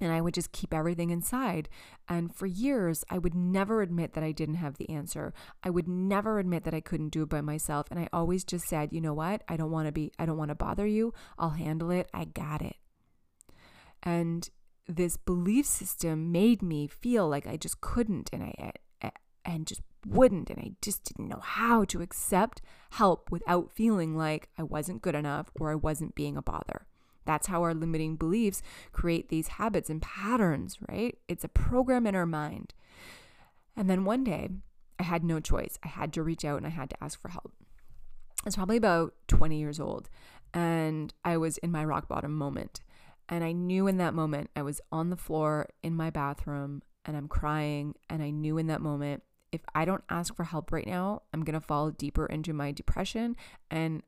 And 0.00 0.12
I 0.12 0.22
would 0.22 0.32
just 0.32 0.52
keep 0.52 0.72
everything 0.72 1.10
inside. 1.10 1.68
And 2.08 2.34
for 2.34 2.46
years, 2.46 3.04
I 3.10 3.18
would 3.18 3.34
never 3.34 3.82
admit 3.82 4.14
that 4.14 4.24
I 4.24 4.32
didn't 4.32 4.54
have 4.54 4.78
the 4.78 4.88
answer. 4.88 5.34
I 5.62 5.68
would 5.68 5.86
never 5.86 6.38
admit 6.38 6.64
that 6.64 6.72
I 6.72 6.80
couldn't 6.80 7.10
do 7.10 7.22
it 7.22 7.28
by 7.28 7.42
myself. 7.42 7.86
And 7.90 8.00
I 8.00 8.08
always 8.10 8.42
just 8.42 8.66
said, 8.66 8.94
you 8.94 9.00
know 9.02 9.12
what? 9.12 9.42
I 9.46 9.58
don't 9.58 9.70
want 9.70 9.86
to 9.88 9.92
be, 9.92 10.10
I 10.18 10.24
don't 10.24 10.38
want 10.38 10.48
to 10.48 10.54
bother 10.54 10.86
you. 10.86 11.12
I'll 11.38 11.50
handle 11.50 11.90
it. 11.90 12.08
I 12.14 12.24
got 12.24 12.62
it. 12.62 12.76
And 14.02 14.48
this 14.86 15.16
belief 15.16 15.66
system 15.66 16.32
made 16.32 16.62
me 16.62 16.86
feel 16.86 17.28
like 17.28 17.46
I 17.46 17.56
just 17.56 17.80
couldn't 17.80 18.30
and 18.32 18.42
I 18.42 18.72
and 19.44 19.66
just 19.66 19.82
wouldn't 20.06 20.50
and 20.50 20.58
I 20.58 20.72
just 20.80 21.04
didn't 21.04 21.28
know 21.28 21.40
how 21.42 21.84
to 21.84 22.00
accept 22.00 22.62
help 22.90 23.30
without 23.30 23.70
feeling 23.70 24.16
like 24.16 24.48
I 24.58 24.62
wasn't 24.62 25.02
good 25.02 25.14
enough 25.14 25.50
or 25.58 25.70
I 25.70 25.74
wasn't 25.74 26.14
being 26.14 26.36
a 26.36 26.42
bother. 26.42 26.86
That's 27.26 27.48
how 27.48 27.62
our 27.62 27.74
limiting 27.74 28.16
beliefs 28.16 28.62
create 28.92 29.28
these 29.28 29.48
habits 29.48 29.90
and 29.90 30.00
patterns, 30.00 30.78
right? 30.88 31.18
It's 31.28 31.44
a 31.44 31.48
program 31.48 32.06
in 32.06 32.14
our 32.14 32.26
mind. 32.26 32.74
And 33.76 33.88
then 33.88 34.04
one 34.04 34.24
day, 34.24 34.48
I 34.98 35.02
had 35.02 35.22
no 35.24 35.40
choice. 35.40 35.78
I 35.82 35.88
had 35.88 36.12
to 36.14 36.22
reach 36.22 36.44
out 36.44 36.58
and 36.58 36.66
I 36.66 36.70
had 36.70 36.90
to 36.90 37.02
ask 37.02 37.20
for 37.20 37.28
help. 37.28 37.52
I 38.42 38.46
was 38.46 38.56
probably 38.56 38.76
about 38.76 39.14
20 39.28 39.58
years 39.58 39.78
old 39.78 40.08
and 40.52 41.12
I 41.24 41.36
was 41.36 41.58
in 41.58 41.70
my 41.70 41.84
rock 41.84 42.08
bottom 42.08 42.34
moment. 42.34 42.80
And 43.30 43.44
I 43.44 43.52
knew 43.52 43.86
in 43.86 43.98
that 43.98 44.12
moment, 44.12 44.50
I 44.56 44.62
was 44.62 44.80
on 44.90 45.10
the 45.10 45.16
floor 45.16 45.68
in 45.82 45.94
my 45.94 46.10
bathroom 46.10 46.82
and 47.04 47.16
I'm 47.16 47.28
crying. 47.28 47.94
And 48.10 48.22
I 48.22 48.30
knew 48.30 48.58
in 48.58 48.66
that 48.66 48.80
moment, 48.82 49.22
if 49.52 49.62
I 49.74 49.84
don't 49.84 50.04
ask 50.10 50.34
for 50.34 50.44
help 50.44 50.72
right 50.72 50.86
now, 50.86 51.22
I'm 51.32 51.44
going 51.44 51.58
to 51.58 51.66
fall 51.66 51.90
deeper 51.90 52.26
into 52.26 52.52
my 52.52 52.72
depression. 52.72 53.36
And 53.70 54.02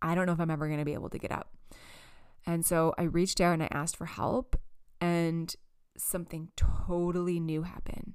I 0.00 0.14
don't 0.14 0.26
know 0.26 0.32
if 0.32 0.40
I'm 0.40 0.50
ever 0.50 0.68
going 0.68 0.78
to 0.78 0.84
be 0.84 0.94
able 0.94 1.10
to 1.10 1.18
get 1.18 1.32
up. 1.32 1.52
And 2.46 2.64
so 2.64 2.94
I 2.96 3.02
reached 3.02 3.40
out 3.40 3.54
and 3.54 3.62
I 3.62 3.68
asked 3.72 3.96
for 3.96 4.06
help. 4.06 4.56
And 5.00 5.54
something 5.96 6.50
totally 6.56 7.40
new 7.40 7.62
happened. 7.62 8.14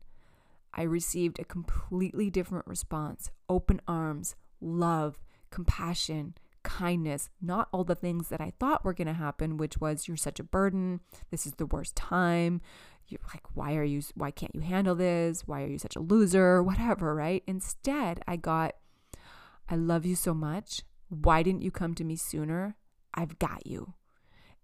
I 0.74 0.84
received 0.84 1.40
a 1.40 1.46
completely 1.46 2.30
different 2.30 2.68
response 2.68 3.30
open 3.50 3.82
arms, 3.88 4.36
love, 4.62 5.20
compassion, 5.52 6.36
kindness, 6.66 7.30
not 7.40 7.70
all 7.72 7.86
the 7.86 7.96
things 7.96 8.28
that 8.30 8.42
I 8.42 8.52
thought 8.60 8.84
were 8.84 8.94
going 8.94 9.08
to 9.08 9.14
happen, 9.14 9.56
which 9.56 9.78
was 9.78 10.08
you're 10.08 10.18
such 10.18 10.40
a 10.40 10.44
burden. 10.44 11.00
This 11.32 11.46
is 11.46 11.54
the 11.54 11.68
worst 11.68 11.96
time. 11.96 12.60
You're 13.08 13.22
like, 13.34 13.44
why 13.54 13.76
are 13.76 13.84
you, 13.84 14.02
why 14.16 14.32
can't 14.32 14.56
you 14.56 14.62
handle 14.62 14.96
this? 14.96 15.48
Why 15.48 15.64
are 15.64 15.68
you 15.68 15.78
such 15.78 15.96
a 15.96 16.02
loser? 16.02 16.62
Whatever, 16.64 17.14
right? 17.16 17.44
Instead, 17.48 18.22
I 18.28 18.36
got, 18.36 18.74
I 19.70 19.76
love 19.76 20.06
you 20.06 20.16
so 20.16 20.34
much. 20.34 20.82
Why 21.10 21.44
didn't 21.44 21.62
you 21.62 21.72
come 21.72 21.94
to 21.96 22.04
me 22.04 22.16
sooner? 22.16 22.76
I've 23.14 23.38
got 23.38 23.66
you. 23.68 23.94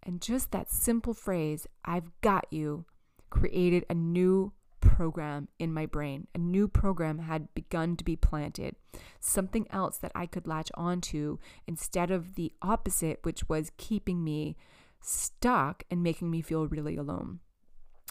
And 0.03 0.19
just 0.19 0.51
that 0.51 0.71
simple 0.71 1.13
phrase, 1.13 1.67
I've 1.85 2.09
got 2.21 2.47
you, 2.49 2.85
created 3.29 3.85
a 3.89 3.93
new 3.93 4.53
program 4.81 5.47
in 5.59 5.73
my 5.73 5.85
brain. 5.85 6.27
A 6.35 6.37
new 6.37 6.67
program 6.67 7.19
had 7.19 7.53
begun 7.53 7.95
to 7.97 8.03
be 8.03 8.15
planted, 8.15 8.75
something 9.19 9.67
else 9.69 9.97
that 9.97 10.11
I 10.13 10.25
could 10.25 10.47
latch 10.47 10.71
onto 10.75 11.37
instead 11.67 12.11
of 12.11 12.35
the 12.35 12.51
opposite, 12.61 13.19
which 13.23 13.47
was 13.47 13.71
keeping 13.77 14.23
me 14.23 14.57
stuck 14.99 15.83
and 15.89 16.03
making 16.03 16.29
me 16.29 16.41
feel 16.41 16.67
really 16.67 16.97
alone. 16.97 17.39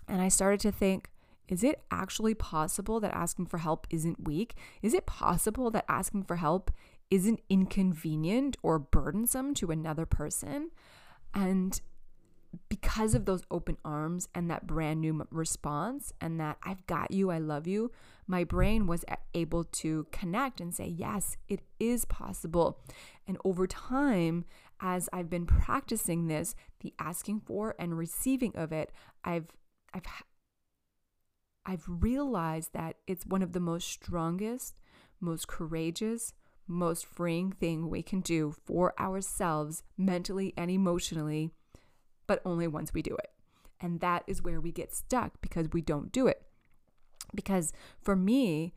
And 0.08 0.20
I 0.22 0.28
started 0.28 0.60
to 0.60 0.72
think, 0.72 1.10
is 1.48 1.64
it 1.64 1.82
actually 1.90 2.34
possible 2.34 3.00
that 3.00 3.14
asking 3.14 3.46
for 3.46 3.58
help 3.58 3.86
isn't 3.90 4.26
weak? 4.26 4.54
Is 4.82 4.94
it 4.94 5.06
possible 5.06 5.70
that 5.72 5.84
asking 5.88 6.22
for 6.22 6.36
help 6.36 6.70
isn't 7.10 7.40
inconvenient 7.48 8.56
or 8.62 8.78
burdensome 8.78 9.54
to 9.54 9.70
another 9.70 10.06
person? 10.06 10.70
And 11.34 11.80
because 12.68 13.14
of 13.14 13.24
those 13.24 13.42
open 13.50 13.76
arms 13.84 14.28
and 14.34 14.50
that 14.50 14.66
brand 14.66 15.00
new 15.00 15.26
response 15.30 16.12
and 16.20 16.40
that 16.40 16.58
I've 16.62 16.86
got 16.86 17.10
you, 17.12 17.30
I 17.30 17.38
love 17.38 17.66
you, 17.66 17.92
my 18.26 18.44
brain 18.44 18.86
was 18.86 19.04
able 19.34 19.64
to 19.64 20.06
connect 20.10 20.60
and 20.60 20.74
say, 20.74 20.86
yes, 20.86 21.36
it 21.48 21.60
is 21.78 22.04
possible. 22.04 22.80
And 23.26 23.38
over 23.44 23.66
time, 23.66 24.44
as 24.80 25.08
I've 25.12 25.30
been 25.30 25.46
practicing 25.46 26.26
this, 26.26 26.54
the 26.80 26.92
asking 26.98 27.40
for 27.40 27.74
and 27.78 27.96
receiving 27.96 28.54
of 28.56 28.72
it, 28.72 28.90
I've, 29.22 29.48
I've, 29.94 30.04
I've 31.64 31.84
realized 31.86 32.72
that 32.72 32.96
it's 33.06 33.26
one 33.26 33.42
of 33.42 33.52
the 33.52 33.60
most 33.60 33.88
strongest, 33.88 34.80
most 35.20 35.46
courageous, 35.46 36.32
most 36.66 37.04
freeing 37.04 37.52
thing 37.52 37.88
we 37.90 38.02
can 38.02 38.20
do 38.20 38.54
for 38.64 38.94
ourselves 38.98 39.82
mentally 39.96 40.54
and 40.56 40.70
emotionally 40.70 41.52
but 42.30 42.40
only 42.44 42.68
once 42.68 42.94
we 42.94 43.02
do 43.02 43.16
it. 43.16 43.32
And 43.80 43.98
that 43.98 44.22
is 44.28 44.40
where 44.40 44.60
we 44.60 44.70
get 44.70 44.94
stuck 44.94 45.40
because 45.40 45.66
we 45.72 45.82
don't 45.82 46.12
do 46.12 46.28
it. 46.28 46.42
Because 47.34 47.72
for 48.00 48.14
me, 48.14 48.72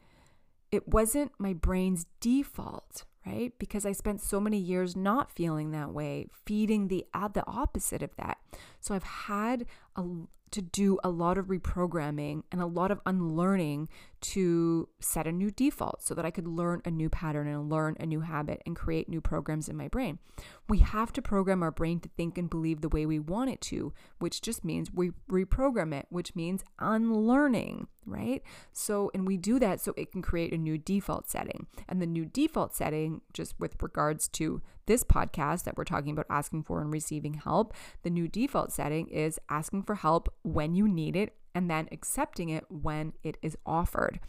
it 0.71 0.87
wasn't 0.87 1.33
my 1.37 1.53
brain's 1.53 2.07
default, 2.19 3.03
right? 3.27 3.53
Because 3.59 3.85
I 3.85 3.91
spent 3.91 4.21
so 4.21 4.39
many 4.39 4.57
years 4.57 4.95
not 4.95 5.31
feeling 5.31 5.69
that 5.69 5.93
way, 5.93 6.29
feeding 6.47 6.87
the 6.87 7.05
the 7.13 7.45
opposite 7.45 8.01
of 8.01 8.15
that. 8.15 8.39
So 8.83 8.93
I've 8.93 9.03
had 9.03 9.65
a, 9.95 10.03
to 10.51 10.61
do 10.61 10.99
a 11.05 11.09
lot 11.09 11.37
of 11.37 11.47
reprogramming 11.47 12.43
and 12.51 12.61
a 12.61 12.65
lot 12.65 12.91
of 12.91 12.99
unlearning 13.05 13.87
to 14.19 14.89
set 14.99 15.25
a 15.25 15.31
new 15.31 15.49
default 15.49 16.03
so 16.03 16.13
that 16.13 16.25
I 16.25 16.31
could 16.31 16.47
learn 16.47 16.81
a 16.83 16.91
new 16.91 17.09
pattern 17.09 17.47
and 17.47 17.69
learn 17.69 17.95
a 17.99 18.05
new 18.05 18.19
habit 18.19 18.61
and 18.65 18.75
create 18.75 19.07
new 19.07 19.21
programs 19.21 19.69
in 19.69 19.77
my 19.77 19.87
brain. 19.87 20.19
We 20.67 20.79
have 20.79 21.13
to 21.13 21.21
program 21.21 21.63
our 21.63 21.71
brain 21.71 22.01
to 22.01 22.09
think 22.09 22.37
and 22.37 22.49
believe 22.49 22.81
the 22.81 22.89
way 22.89 23.05
we 23.05 23.19
want 23.19 23.51
it 23.51 23.61
to, 23.61 23.93
which 24.19 24.41
just 24.41 24.65
means 24.65 24.91
we 24.93 25.11
reprogram 25.31 25.93
it, 25.93 26.07
which 26.09 26.35
means 26.35 26.63
unlearning, 26.77 27.87
right? 28.05 28.43
So, 28.73 29.11
and 29.13 29.25
we 29.25 29.37
do 29.37 29.59
that 29.59 29.79
so 29.79 29.93
it 29.95 30.11
can 30.11 30.21
create 30.21 30.53
a 30.53 30.57
new 30.57 30.77
default 30.77 31.29
setting. 31.29 31.67
And 31.87 32.01
the 32.01 32.05
new 32.05 32.25
default 32.25 32.75
setting, 32.75 33.21
just 33.31 33.57
with 33.59 33.81
regards 33.81 34.27
to 34.29 34.61
this 34.85 35.03
podcast 35.03 35.63
that 35.63 35.77
we're 35.77 35.83
talking 35.83 36.11
about 36.11 36.25
asking 36.29 36.63
for 36.63 36.81
and 36.81 36.91
receiving 36.91 37.35
help, 37.35 37.73
the 38.03 38.09
new 38.09 38.27
default 38.27 38.71
setting 38.71 39.07
is 39.07 39.39
asking 39.49 39.83
for 39.83 39.95
help 39.95 40.33
when 40.43 40.75
you 40.75 40.87
need 40.87 41.15
it 41.15 41.35
and 41.55 41.69
then 41.69 41.87
accepting 41.91 42.49
it 42.49 42.65
when 42.69 43.13
it 43.23 43.37
is 43.41 43.57
offered. 43.65 44.19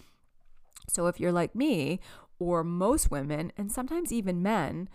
So 0.89 1.07
if 1.07 1.19
you're 1.19 1.33
like 1.33 1.55
me 1.55 2.01
or 2.39 2.63
most 2.63 3.11
women, 3.11 3.53
and 3.57 3.73
sometimes 3.73 4.13
even 4.13 4.43
men, 4.43 4.89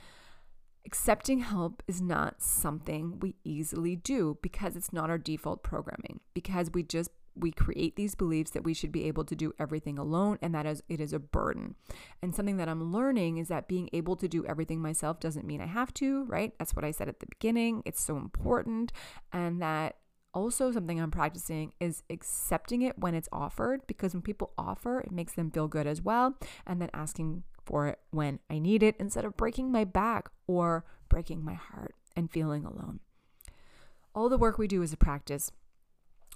accepting 0.86 1.40
help 1.40 1.82
is 1.88 2.02
not 2.02 2.42
something 2.42 3.20
we 3.20 3.36
easily 3.44 3.96
do 3.96 4.38
because 4.42 4.76
it's 4.76 4.94
not 4.94 5.10
our 5.10 5.18
default 5.18 5.64
programming, 5.64 6.20
because 6.34 6.72
we 6.74 6.84
just 6.84 7.10
we 7.36 7.52
create 7.52 7.96
these 7.96 8.16
beliefs 8.16 8.52
that 8.52 8.64
we 8.64 8.74
should 8.74 8.92
be 8.92 9.06
able 9.06 9.24
to 9.26 9.36
do 9.36 9.54
everything 9.60 9.98
alone 9.98 10.38
and 10.42 10.54
that 10.54 10.66
is 10.66 10.84
it 10.90 11.00
is 11.00 11.14
a 11.14 11.20
burden. 11.20 11.76
And 12.22 12.36
something 12.36 12.58
that 12.58 12.70
I'm 12.70 12.92
learning 12.92 13.38
is 13.38 13.48
that 13.48 13.68
being 13.68 13.90
able 13.94 14.16
to 14.18 14.28
do 14.28 14.46
everything 14.46 14.82
myself 14.82 15.20
doesn't 15.20 15.46
mean 15.46 15.62
I 15.62 15.68
have 15.68 15.94
to, 15.96 16.26
right? 16.26 16.54
That's 16.58 16.76
what 16.76 16.86
I 16.86 16.92
said 16.92 17.08
at 17.08 17.20
the 17.20 17.28
beginning. 17.28 17.84
It's 17.86 18.02
so 18.02 18.18
important 18.18 18.92
and 19.32 19.62
that 19.62 19.98
also 20.34 20.72
something 20.72 21.00
I'm 21.00 21.12
practicing 21.12 21.74
is 21.80 22.04
accepting 22.10 22.82
it 22.82 23.00
when 23.00 23.16
it's 23.16 23.30
offered 23.32 23.88
because 23.88 24.14
when 24.14 24.22
people 24.22 24.54
offer, 24.58 25.00
it 25.00 25.12
makes 25.12 25.34
them 25.34 25.52
feel 25.52 25.68
good 25.68 25.88
as 25.88 26.02
well 26.02 26.38
and 26.68 26.82
then 26.82 26.90
asking 26.94 27.44
for 27.66 27.88
it 27.88 28.00
when 28.12 28.40
I 28.50 28.60
need 28.60 28.84
it 28.84 28.96
instead 29.00 29.26
of 29.26 29.38
breaking 29.38 29.72
my 29.72 29.84
back 29.84 30.30
or 30.48 30.86
breaking 31.08 31.44
my 31.44 31.54
heart 31.54 31.96
and 32.16 32.32
feeling 32.32 32.66
alone. 32.66 33.00
All 34.16 34.30
the 34.30 34.38
work 34.38 34.58
we 34.58 34.68
do 34.68 34.82
is 34.82 34.92
a 34.92 34.98
practice. 34.98 35.52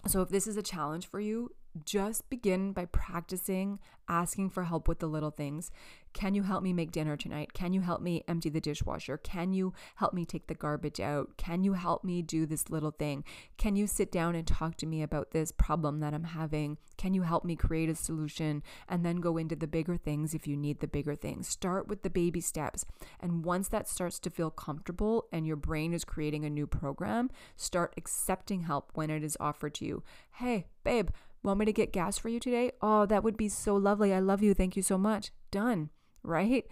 So 0.05 0.21
if 0.21 0.29
this 0.29 0.47
is 0.47 0.57
a 0.57 0.61
challenge 0.61 1.07
for 1.07 1.19
you, 1.19 1.51
just 1.85 2.29
begin 2.29 2.71
by 2.71 2.85
practicing 2.85 3.79
asking 4.07 4.49
for 4.49 4.63
help 4.63 4.87
with 4.87 4.99
the 4.99 5.07
little 5.07 5.31
things. 5.31 5.71
Can 6.13 6.35
you 6.35 6.43
help 6.43 6.61
me 6.61 6.73
make 6.73 6.91
dinner 6.91 7.17
tonight? 7.17 7.53
Can 7.53 7.73
you 7.73 7.81
help 7.81 8.01
me 8.01 8.23
empty 8.27 8.49
the 8.49 8.61
dishwasher? 8.61 9.17
Can 9.17 9.53
you 9.53 9.73
help 9.95 10.13
me 10.13 10.25
take 10.25 10.47
the 10.47 10.53
garbage 10.53 10.99
out? 10.99 11.37
Can 11.37 11.63
you 11.63 11.73
help 11.73 12.03
me 12.03 12.21
do 12.21 12.45
this 12.45 12.69
little 12.69 12.91
thing? 12.91 13.23
Can 13.57 13.75
you 13.75 13.87
sit 13.87 14.11
down 14.11 14.35
and 14.35 14.45
talk 14.45 14.77
to 14.77 14.85
me 14.85 15.01
about 15.01 15.31
this 15.31 15.51
problem 15.51 15.99
that 16.01 16.13
I'm 16.13 16.25
having? 16.25 16.77
Can 16.97 17.15
you 17.15 17.23
help 17.23 17.43
me 17.43 17.55
create 17.55 17.89
a 17.89 17.95
solution 17.95 18.61
and 18.87 19.03
then 19.03 19.17
go 19.17 19.37
into 19.37 19.55
the 19.55 19.67
bigger 19.67 19.97
things 19.97 20.35
if 20.35 20.45
you 20.45 20.55
need 20.55 20.81
the 20.81 20.87
bigger 20.87 21.15
things? 21.15 21.47
Start 21.47 21.87
with 21.87 22.03
the 22.03 22.09
baby 22.09 22.41
steps. 22.41 22.85
And 23.19 23.43
once 23.43 23.67
that 23.69 23.89
starts 23.89 24.19
to 24.19 24.29
feel 24.29 24.51
comfortable 24.51 25.27
and 25.31 25.47
your 25.47 25.55
brain 25.55 25.93
is 25.93 26.05
creating 26.05 26.45
a 26.45 26.49
new 26.49 26.67
program, 26.67 27.31
start 27.55 27.93
accepting 27.97 28.61
help 28.61 28.91
when 28.93 29.09
it 29.09 29.23
is 29.23 29.37
offered 29.39 29.73
to 29.75 29.85
you. 29.85 30.03
Hey, 30.33 30.67
babe, 30.83 31.09
Want 31.43 31.59
me 31.59 31.65
to 31.65 31.73
get 31.73 31.91
gas 31.91 32.17
for 32.17 32.29
you 32.29 32.39
today? 32.39 32.71
Oh, 32.81 33.05
that 33.05 33.23
would 33.23 33.35
be 33.35 33.49
so 33.49 33.75
lovely. 33.75 34.13
I 34.13 34.19
love 34.19 34.41
you. 34.41 34.53
Thank 34.53 34.77
you 34.77 34.81
so 34.81 34.97
much. 34.97 35.31
Done, 35.51 35.89
right? 36.23 36.65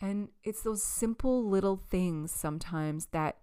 And 0.00 0.28
it's 0.44 0.62
those 0.62 0.82
simple 0.82 1.48
little 1.48 1.76
things 1.76 2.30
sometimes 2.30 3.06
that 3.12 3.38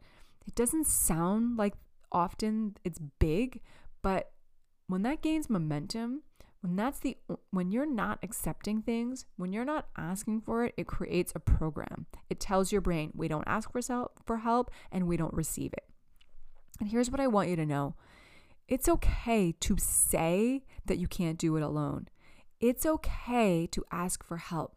it 0.46 0.56
doesn't 0.56 0.86
sound 0.86 1.58
like 1.58 1.74
often 2.12 2.76
it's 2.84 3.00
big, 3.00 3.62
but 4.02 4.32
when 4.88 5.04
that 5.04 5.22
gains 5.22 5.50
momentum, 5.50 6.24
when 6.62 6.76
that's 6.76 7.00
the 7.00 7.18
when 7.52 7.72
you're 7.72 7.86
not 7.86 8.20
accepting 8.22 8.82
things, 8.82 9.26
when 9.38 9.54
you're 9.54 9.66
not 9.66 9.88
asking 9.98 10.42
for 10.42 10.66
it, 10.66 10.74
it 10.76 10.88
creates 10.88 11.32
a 11.34 11.40
program. 11.40 12.06
It 12.30 12.40
tells 12.40 12.72
your 12.72 12.82
brain, 12.82 13.12
we 13.16 13.28
don't 13.28 13.48
ask 13.48 13.72
for 13.72 13.82
help 13.88 14.20
for 14.26 14.38
help 14.38 14.70
and 14.92 15.08
we 15.08 15.18
don't 15.18 15.34
receive 15.34 15.72
it. 15.74 15.86
And 16.80 16.90
here's 16.90 17.10
what 17.10 17.22
I 17.22 17.28
want 17.28 17.50
you 17.50 17.56
to 17.56 17.66
know. 17.66 17.96
It's 18.70 18.88
okay 18.88 19.56
to 19.62 19.78
say 19.80 20.64
that 20.86 21.00
you 21.00 21.08
can't 21.08 21.40
do 21.40 21.58
it 21.58 21.64
alone. 21.64 22.08
It's 22.60 22.86
okay 22.86 23.68
to 23.72 23.84
ask 23.92 24.24
for 24.24 24.38
help. 24.38 24.76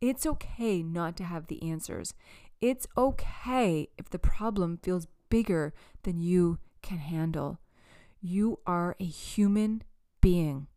It's 0.00 0.24
okay 0.24 0.82
not 0.82 1.18
to 1.18 1.24
have 1.24 1.48
the 1.48 1.62
answers. 1.62 2.14
It's 2.62 2.86
okay 2.96 3.88
if 3.98 4.08
the 4.08 4.18
problem 4.18 4.78
feels 4.82 5.06
bigger 5.28 5.74
than 6.02 6.18
you 6.18 6.58
can 6.80 6.96
handle. 6.96 7.60
You 8.22 8.60
are 8.66 8.96
a 8.98 9.04
human 9.04 9.82
being. 10.22 10.68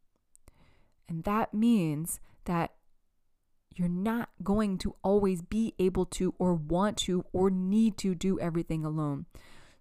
And 1.07 1.23
that 1.23 1.53
means 1.53 2.19
that 2.43 2.73
you're 3.73 3.87
not 3.87 4.29
going 4.43 4.77
to 4.79 4.95
always 5.01 5.41
be 5.41 5.75
able 5.79 6.05
to, 6.07 6.35
or 6.37 6.53
want 6.53 6.97
to, 6.97 7.23
or 7.31 7.49
need 7.49 7.97
to 7.99 8.15
do 8.15 8.37
everything 8.37 8.83
alone. 8.83 9.27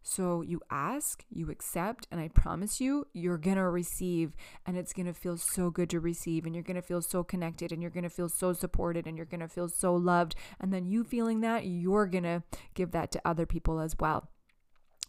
So 0.09 0.41
you 0.41 0.63
ask, 0.71 1.23
you 1.29 1.51
accept, 1.51 2.09
and 2.11 2.19
I 2.19 2.29
promise 2.29 2.81
you, 2.81 3.07
you're 3.13 3.37
gonna 3.37 3.69
receive, 3.71 4.33
and 4.65 4.79
it's 4.79 4.95
gonna 4.95 5.13
feel 5.13 5.37
so 5.37 5.69
good 5.69 5.91
to 5.91 6.01
receive, 6.01 6.47
and 6.47 6.55
you're 6.55 6.65
gonna 6.65 6.81
feel 6.81 7.03
so 7.03 7.23
connected, 7.23 7.73
and 7.73 7.83
you're 7.83 7.91
gonna 7.91 8.09
feel 8.09 8.31
so 8.31 8.55
supported, 8.55 9.07
and 9.07 9.19
you're 9.19 9.27
gonna 9.27 9.49
feel 9.49 9.69
so 9.69 9.95
loved. 9.95 10.35
And 10.59 10.73
then 10.73 10.87
you 10.87 11.05
feeling 11.05 11.43
that, 11.43 11.67
you're 11.67 12.07
gonna 12.07 12.43
give 12.73 12.93
that 12.93 13.13
to 13.13 13.21
other 13.23 13.45
people 13.45 13.81
as 13.81 13.97
well. 14.01 14.31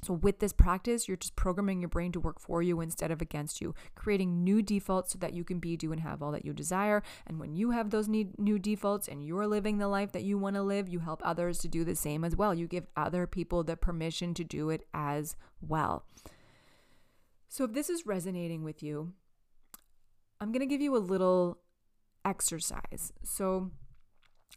So, 0.02 0.14
with 0.14 0.40
this 0.40 0.54
practice, 0.54 1.08
you're 1.08 1.18
just 1.18 1.36
programming 1.36 1.82
your 1.82 1.90
brain 1.90 2.12
to 2.14 2.20
work 2.20 2.40
for 2.40 2.62
you 2.62 2.80
instead 2.80 3.12
of 3.12 3.22
against 3.22 3.60
you, 3.60 3.76
creating 3.96 4.44
new 4.44 4.62
defaults 4.62 5.12
so 5.12 5.20
that 5.20 5.34
you 5.34 5.44
can 5.44 5.60
be, 5.60 5.76
do, 5.76 5.92
and 5.92 6.02
have 6.02 6.22
all 6.22 6.32
that 6.32 6.46
you 6.46 6.54
desire. 6.54 7.04
And 7.28 7.40
when 7.40 7.54
you 7.54 7.72
have 7.72 7.90
those 7.90 8.08
new 8.08 8.60
defaults 8.60 9.08
and 9.08 9.26
you're 9.26 9.48
living 9.48 9.78
the 9.78 9.88
life 9.88 10.12
that 10.14 10.24
you 10.24 10.38
want 10.38 10.56
to 10.56 10.64
live, 10.64 10.88
you 10.88 11.00
help 11.00 11.22
others 11.24 11.60
to 11.60 11.68
do 11.68 11.84
the 11.84 11.96
same 11.96 12.24
as 12.24 12.36
well. 12.36 12.54
You 12.54 12.68
give 12.68 12.88
other 12.96 13.28
people 13.28 13.64
the 13.64 13.76
permission 13.76 14.34
to 14.36 14.44
do 14.44 14.70
it 14.70 14.86
as 14.94 15.36
well. 15.62 16.06
So, 17.50 17.66
if 17.66 17.74
this 17.74 17.90
is 17.90 18.06
resonating 18.06 18.64
with 18.64 18.82
you, 18.82 19.14
I'm 20.40 20.52
going 20.52 20.62
to 20.62 20.66
give 20.66 20.82
you 20.82 20.96
a 20.96 21.00
little 21.00 21.60
exercise. 22.24 23.12
So, 23.24 23.72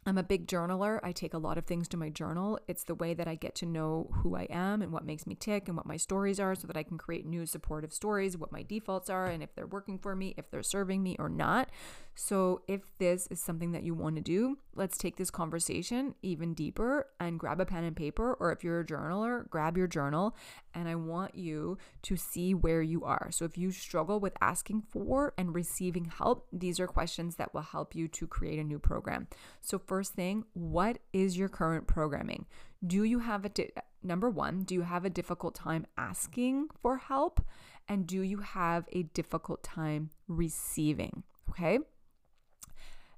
I'm 0.05 0.17
a 0.17 0.23
big 0.23 0.47
journaler. 0.47 0.99
I 1.01 1.13
take 1.13 1.33
a 1.33 1.37
lot 1.37 1.57
of 1.57 1.65
things 1.65 1.87
to 1.89 1.97
my 1.97 2.09
journal. 2.09 2.59
It's 2.67 2.83
the 2.83 2.95
way 2.95 3.13
that 3.13 3.27
I 3.27 3.35
get 3.35 3.55
to 3.55 3.65
know 3.65 4.09
who 4.21 4.35
I 4.35 4.47
am 4.49 4.81
and 4.81 4.91
what 4.91 5.05
makes 5.05 5.25
me 5.25 5.35
tick 5.35 5.67
and 5.67 5.77
what 5.77 5.85
my 5.85 5.95
stories 5.95 6.39
are 6.39 6.55
so 6.55 6.67
that 6.67 6.75
I 6.75 6.83
can 6.83 6.97
create 6.97 7.25
new 7.25 7.45
supportive 7.45 7.93
stories, 7.93 8.37
what 8.37 8.51
my 8.51 8.63
defaults 8.63 9.09
are, 9.09 9.27
and 9.27 9.41
if 9.41 9.55
they're 9.55 9.65
working 9.65 9.97
for 9.97 10.15
me, 10.15 10.33
if 10.37 10.51
they're 10.51 10.61
serving 10.63 11.01
me 11.03 11.15
or 11.19 11.29
not. 11.29 11.69
So, 12.15 12.61
if 12.67 12.95
this 12.99 13.27
is 13.31 13.41
something 13.41 13.71
that 13.71 13.83
you 13.83 13.95
want 13.95 14.17
to 14.17 14.21
do, 14.21 14.59
let's 14.75 14.97
take 14.97 15.15
this 15.15 15.31
conversation 15.31 16.13
even 16.21 16.53
deeper 16.53 17.07
and 17.19 17.39
grab 17.39 17.59
a 17.59 17.65
pen 17.65 17.83
and 17.83 17.95
paper. 17.95 18.35
Or 18.35 18.51
if 18.51 18.63
you're 18.63 18.81
a 18.81 18.85
journaler, 18.85 19.49
grab 19.49 19.77
your 19.77 19.87
journal. 19.87 20.35
And 20.75 20.87
I 20.87 20.95
want 20.95 21.35
you 21.35 21.77
to 22.03 22.15
see 22.15 22.53
where 22.53 22.83
you 22.83 23.03
are. 23.03 23.29
So, 23.31 23.45
if 23.45 23.57
you 23.57 23.71
struggle 23.71 24.19
with 24.19 24.33
asking 24.41 24.83
for 24.91 25.33
and 25.37 25.55
receiving 25.55 26.05
help, 26.05 26.47
these 26.53 26.79
are 26.79 26.87
questions 26.87 27.37
that 27.37 27.53
will 27.53 27.61
help 27.61 27.95
you 27.95 28.07
to 28.09 28.27
create 28.27 28.59
a 28.59 28.63
new 28.63 28.77
program. 28.77 29.27
So, 29.61 29.79
first 29.87 30.13
thing, 30.13 30.45
what 30.53 30.99
is 31.11 31.37
your 31.37 31.49
current 31.49 31.87
programming? 31.87 32.45
Do 32.85 33.03
you 33.03 33.19
have 33.19 33.45
a 33.45 33.49
di- 33.49 33.71
number 34.01 34.29
one, 34.29 34.63
do 34.63 34.75
you 34.75 34.81
have 34.81 35.05
a 35.05 35.09
difficult 35.09 35.55
time 35.55 35.85
asking 35.97 36.67
for 36.81 36.97
help? 36.97 37.41
And 37.87 38.07
do 38.07 38.21
you 38.21 38.39
have 38.39 38.85
a 38.91 39.03
difficult 39.03 39.63
time 39.63 40.09
receiving? 40.27 41.23
Okay. 41.49 41.79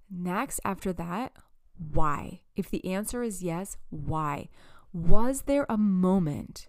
Next, 0.10 0.60
after 0.64 0.94
that, 0.94 1.34
why? 1.78 2.42
If 2.56 2.70
the 2.70 2.86
answer 2.86 3.24
is 3.24 3.44
yes, 3.44 3.78
why? 3.90 4.50
Was 4.94 5.44
there 5.44 5.66
a 5.68 5.78
moment, 5.78 6.68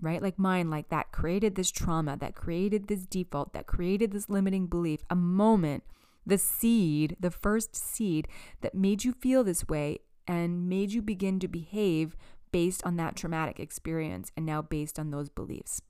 right, 0.00 0.22
like 0.22 0.38
mine, 0.38 0.68
like 0.70 0.88
that 0.88 1.12
created 1.12 1.54
this 1.54 1.70
trauma, 1.70 2.16
that 2.16 2.34
created 2.34 2.88
this 2.88 3.06
default, 3.06 3.52
that 3.52 3.66
created 3.66 4.12
this 4.12 4.28
limiting 4.28 4.66
belief, 4.66 5.00
a 5.10 5.16
moment, 5.16 5.84
the 6.26 6.38
seed, 6.38 7.16
the 7.20 7.30
first 7.30 7.76
seed 7.76 8.28
that 8.60 8.74
made 8.74 9.04
you 9.04 9.12
feel 9.12 9.44
this 9.44 9.68
way 9.68 10.00
and 10.26 10.68
made 10.68 10.92
you 10.92 11.00
begin 11.00 11.38
to 11.40 11.48
behave 11.48 12.16
based 12.52 12.84
on 12.84 12.96
that 12.96 13.16
traumatic 13.16 13.60
experience 13.60 14.32
and 14.36 14.44
now 14.44 14.60
based 14.60 14.98
on 14.98 15.10
those 15.10 15.28
beliefs? 15.28 15.80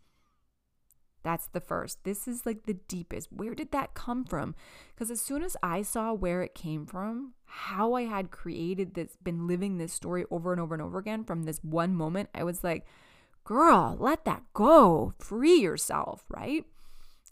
That's 1.26 1.48
the 1.48 1.60
first. 1.60 2.04
This 2.04 2.28
is 2.28 2.46
like 2.46 2.66
the 2.66 2.74
deepest. 2.74 3.32
Where 3.32 3.54
did 3.54 3.72
that 3.72 3.94
come 3.94 4.24
from? 4.24 4.54
Because 4.94 5.10
as 5.10 5.20
soon 5.20 5.42
as 5.42 5.56
I 5.60 5.82
saw 5.82 6.12
where 6.12 6.42
it 6.42 6.54
came 6.54 6.86
from, 6.86 7.32
how 7.46 7.94
I 7.94 8.02
had 8.02 8.30
created 8.30 8.94
this, 8.94 9.16
been 9.24 9.48
living 9.48 9.76
this 9.76 9.92
story 9.92 10.24
over 10.30 10.52
and 10.52 10.60
over 10.60 10.74
and 10.74 10.82
over 10.82 10.98
again 10.98 11.24
from 11.24 11.42
this 11.42 11.58
one 11.64 11.96
moment, 11.96 12.28
I 12.32 12.44
was 12.44 12.62
like, 12.62 12.86
girl, 13.42 13.96
let 13.98 14.24
that 14.24 14.44
go. 14.54 15.14
Free 15.18 15.56
yourself, 15.56 16.24
right? 16.28 16.64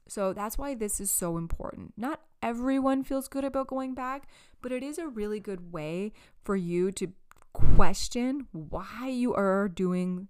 So 0.08 0.32
that's 0.32 0.58
why 0.58 0.74
this 0.74 1.00
is 1.00 1.10
so 1.10 1.36
important. 1.36 1.94
Not 1.96 2.20
everyone 2.42 3.04
feels 3.04 3.28
good 3.28 3.44
about 3.44 3.68
going 3.68 3.94
back, 3.94 4.28
but 4.60 4.72
it 4.72 4.82
is 4.82 4.98
a 4.98 5.08
really 5.08 5.40
good 5.40 5.72
way 5.72 6.12
for 6.44 6.56
you 6.56 6.92
to 6.92 7.12
question 7.52 8.48
why 8.52 9.08
you 9.08 9.34
are 9.34 9.68
doing 9.68 10.28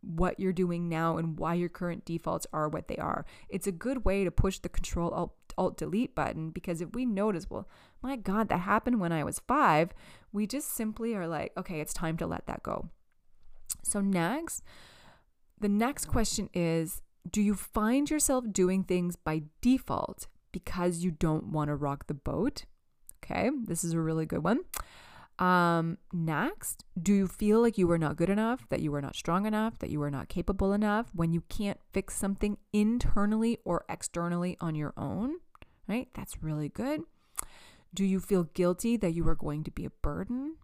what 0.00 0.40
you're 0.40 0.52
doing 0.52 0.88
now 0.88 1.16
and 1.16 1.38
why 1.38 1.54
your 1.54 1.68
current 1.68 2.04
defaults 2.04 2.46
are 2.52 2.68
what 2.68 2.88
they 2.88 2.96
are. 2.96 3.24
It's 3.48 3.66
a 3.66 3.72
good 3.72 4.04
way 4.04 4.24
to 4.24 4.30
push 4.30 4.58
the 4.58 4.68
control 4.68 5.32
alt, 5.56 5.76
delete 5.76 6.14
button 6.14 6.50
because 6.50 6.80
if 6.80 6.92
we 6.94 7.04
notice, 7.04 7.48
well, 7.48 7.68
my 8.02 8.16
God, 8.16 8.48
that 8.48 8.58
happened 8.58 9.00
when 9.00 9.12
I 9.12 9.22
was 9.22 9.38
five, 9.40 9.92
we 10.32 10.46
just 10.46 10.74
simply 10.74 11.14
are 11.14 11.28
like, 11.28 11.52
okay, 11.56 11.80
it's 11.80 11.92
time 11.92 12.16
to 12.16 12.26
let 12.26 12.46
that 12.46 12.62
go. 12.62 12.88
So, 13.84 14.00
next, 14.00 14.62
the 15.60 15.68
next 15.68 16.06
question 16.06 16.48
is 16.52 17.02
Do 17.30 17.40
you 17.40 17.54
find 17.54 18.10
yourself 18.10 18.44
doing 18.50 18.84
things 18.84 19.16
by 19.16 19.42
default 19.60 20.26
because 20.50 21.04
you 21.04 21.10
don't 21.10 21.46
want 21.46 21.68
to 21.68 21.76
rock 21.76 22.06
the 22.06 22.14
boat? 22.14 22.64
Okay, 23.24 23.50
this 23.64 23.84
is 23.84 23.92
a 23.92 24.00
really 24.00 24.26
good 24.26 24.42
one. 24.42 24.60
Um, 25.38 25.98
next, 26.12 26.84
do 27.00 27.12
you 27.12 27.26
feel 27.26 27.60
like 27.60 27.78
you 27.78 27.86
were 27.86 27.98
not 27.98 28.16
good 28.16 28.30
enough, 28.30 28.68
that 28.68 28.80
you 28.80 28.92
were 28.92 29.00
not 29.00 29.16
strong 29.16 29.46
enough, 29.46 29.78
that 29.78 29.90
you 29.90 29.98
were 29.98 30.10
not 30.10 30.28
capable 30.28 30.72
enough 30.72 31.06
when 31.14 31.32
you 31.32 31.42
can't 31.48 31.80
fix 31.92 32.16
something 32.16 32.58
internally 32.72 33.58
or 33.64 33.84
externally 33.88 34.56
on 34.60 34.74
your 34.74 34.92
own? 34.96 35.36
Right? 35.88 36.08
That's 36.14 36.42
really 36.42 36.68
good. 36.68 37.02
Do 37.94 38.04
you 38.04 38.20
feel 38.20 38.44
guilty 38.54 38.96
that 38.98 39.14
you 39.14 39.26
are 39.28 39.34
going 39.34 39.64
to 39.64 39.70
be 39.70 39.84
a 39.84 39.90
burden? 39.90 40.56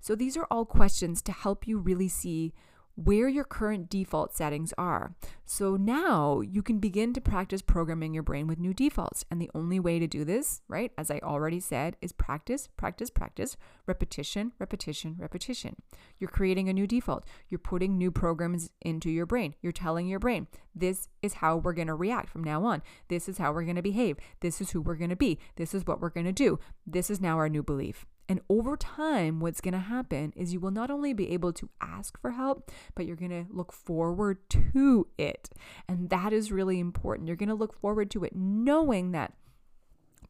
So, 0.00 0.14
these 0.14 0.36
are 0.36 0.46
all 0.50 0.64
questions 0.64 1.22
to 1.22 1.32
help 1.32 1.66
you 1.66 1.78
really 1.78 2.08
see 2.08 2.52
where 2.96 3.28
your 3.28 3.44
current 3.44 3.88
default 3.88 4.34
settings 4.34 4.72
are. 4.78 5.14
So 5.44 5.76
now 5.76 6.40
you 6.40 6.62
can 6.62 6.78
begin 6.78 7.12
to 7.14 7.20
practice 7.20 7.60
programming 7.60 8.14
your 8.14 8.22
brain 8.22 8.46
with 8.46 8.58
new 8.58 8.72
defaults. 8.72 9.24
And 9.30 9.40
the 9.40 9.50
only 9.54 9.80
way 9.80 9.98
to 9.98 10.06
do 10.06 10.24
this, 10.24 10.62
right, 10.68 10.92
as 10.96 11.10
I 11.10 11.18
already 11.22 11.60
said, 11.60 11.96
is 12.00 12.12
practice, 12.12 12.68
practice, 12.76 13.10
practice, 13.10 13.56
repetition, 13.86 14.52
repetition, 14.58 15.16
repetition. 15.18 15.76
You're 16.18 16.30
creating 16.30 16.68
a 16.68 16.72
new 16.72 16.86
default. 16.86 17.24
You're 17.48 17.58
putting 17.58 17.98
new 17.98 18.10
programs 18.10 18.70
into 18.80 19.10
your 19.10 19.26
brain. 19.26 19.54
You're 19.60 19.72
telling 19.72 20.06
your 20.06 20.20
brain, 20.20 20.46
this 20.74 21.08
is 21.20 21.34
how 21.34 21.56
we're 21.56 21.72
going 21.72 21.88
to 21.88 21.94
react 21.94 22.30
from 22.30 22.44
now 22.44 22.64
on. 22.64 22.82
This 23.08 23.28
is 23.28 23.38
how 23.38 23.52
we're 23.52 23.64
going 23.64 23.76
to 23.76 23.82
behave. 23.82 24.18
This 24.40 24.60
is 24.60 24.70
who 24.70 24.80
we're 24.80 24.94
going 24.94 25.10
to 25.10 25.16
be. 25.16 25.38
This 25.56 25.74
is 25.74 25.86
what 25.86 26.00
we're 26.00 26.10
going 26.10 26.26
to 26.26 26.32
do. 26.32 26.58
This 26.86 27.10
is 27.10 27.20
now 27.20 27.36
our 27.36 27.48
new 27.48 27.62
belief. 27.62 28.06
And 28.28 28.40
over 28.48 28.76
time, 28.76 29.40
what's 29.40 29.60
going 29.60 29.74
to 29.74 29.80
happen 29.80 30.32
is 30.34 30.52
you 30.52 30.60
will 30.60 30.70
not 30.70 30.90
only 30.90 31.12
be 31.12 31.30
able 31.30 31.52
to 31.54 31.68
ask 31.80 32.18
for 32.20 32.32
help, 32.32 32.70
but 32.94 33.06
you're 33.06 33.16
going 33.16 33.30
to 33.30 33.46
look 33.50 33.72
forward 33.72 34.38
to 34.50 35.08
it. 35.18 35.50
And 35.88 36.08
that 36.10 36.32
is 36.32 36.50
really 36.50 36.80
important. 36.80 37.28
You're 37.28 37.36
going 37.36 37.48
to 37.48 37.54
look 37.54 37.78
forward 37.78 38.10
to 38.12 38.24
it 38.24 38.34
knowing 38.34 39.12
that 39.12 39.34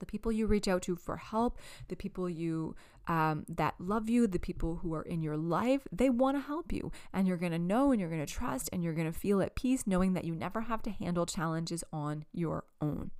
the 0.00 0.06
people 0.06 0.32
you 0.32 0.46
reach 0.46 0.68
out 0.68 0.82
to 0.82 0.96
for 0.96 1.16
help, 1.16 1.58
the 1.88 1.96
people 1.96 2.28
you 2.28 2.74
um, 3.06 3.44
that 3.48 3.74
love 3.78 4.08
you, 4.08 4.26
the 4.26 4.38
people 4.38 4.76
who 4.76 4.94
are 4.94 5.02
in 5.02 5.22
your 5.22 5.36
life, 5.36 5.86
they 5.92 6.10
want 6.10 6.36
to 6.36 6.40
help 6.40 6.72
you. 6.72 6.90
And 7.12 7.28
you're 7.28 7.36
going 7.36 7.52
to 7.52 7.58
know 7.58 7.92
and 7.92 8.00
you're 8.00 8.10
going 8.10 8.24
to 8.24 8.32
trust 8.32 8.70
and 8.72 8.82
you're 8.82 8.94
going 8.94 9.10
to 9.10 9.18
feel 9.18 9.40
at 9.40 9.54
peace 9.54 9.86
knowing 9.86 10.14
that 10.14 10.24
you 10.24 10.34
never 10.34 10.62
have 10.62 10.82
to 10.82 10.90
handle 10.90 11.26
challenges 11.26 11.84
on 11.92 12.24
your 12.32 12.64
own. 12.80 13.12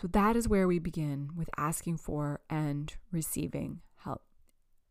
So 0.00 0.08
that 0.08 0.34
is 0.34 0.48
where 0.48 0.66
we 0.66 0.78
begin 0.78 1.30
with 1.36 1.50
asking 1.58 1.98
for 1.98 2.40
and 2.48 2.94
receiving 3.12 3.80
help. 3.96 4.22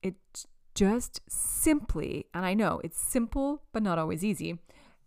It's 0.03 0.45
just 0.75 1.21
simply, 1.27 2.27
and 2.31 2.45
I 2.45 2.53
know 2.53 2.79
it's 2.83 3.01
simple, 3.01 3.63
but 3.71 3.81
not 3.81 3.97
always 3.97 4.23
easy. 4.23 4.59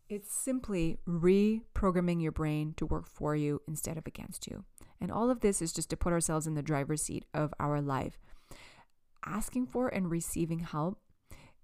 It's 0.09 0.35
simply 0.35 0.99
reprogramming 1.07 2.21
your 2.21 2.33
brain 2.33 2.75
to 2.79 2.87
work 2.87 3.07
for 3.07 3.37
you 3.37 3.63
instead 3.69 3.97
of 3.97 4.07
against 4.07 4.49
you. 4.49 4.65
And 5.01 5.13
all 5.13 5.31
of 5.31 5.41
this 5.41 5.63
is 5.63 5.73
just 5.73 5.91
to 5.91 5.97
put 5.97 6.13
ourselves 6.13 6.49
in 6.49 6.55
the 6.55 6.63
driver's 6.63 7.03
seat 7.03 7.25
of 7.33 7.55
our 7.61 7.81
life. 7.81 8.19
Asking 9.25 9.67
for 9.67 9.87
and 9.87 10.11
receiving 10.11 10.61
help 10.61 10.99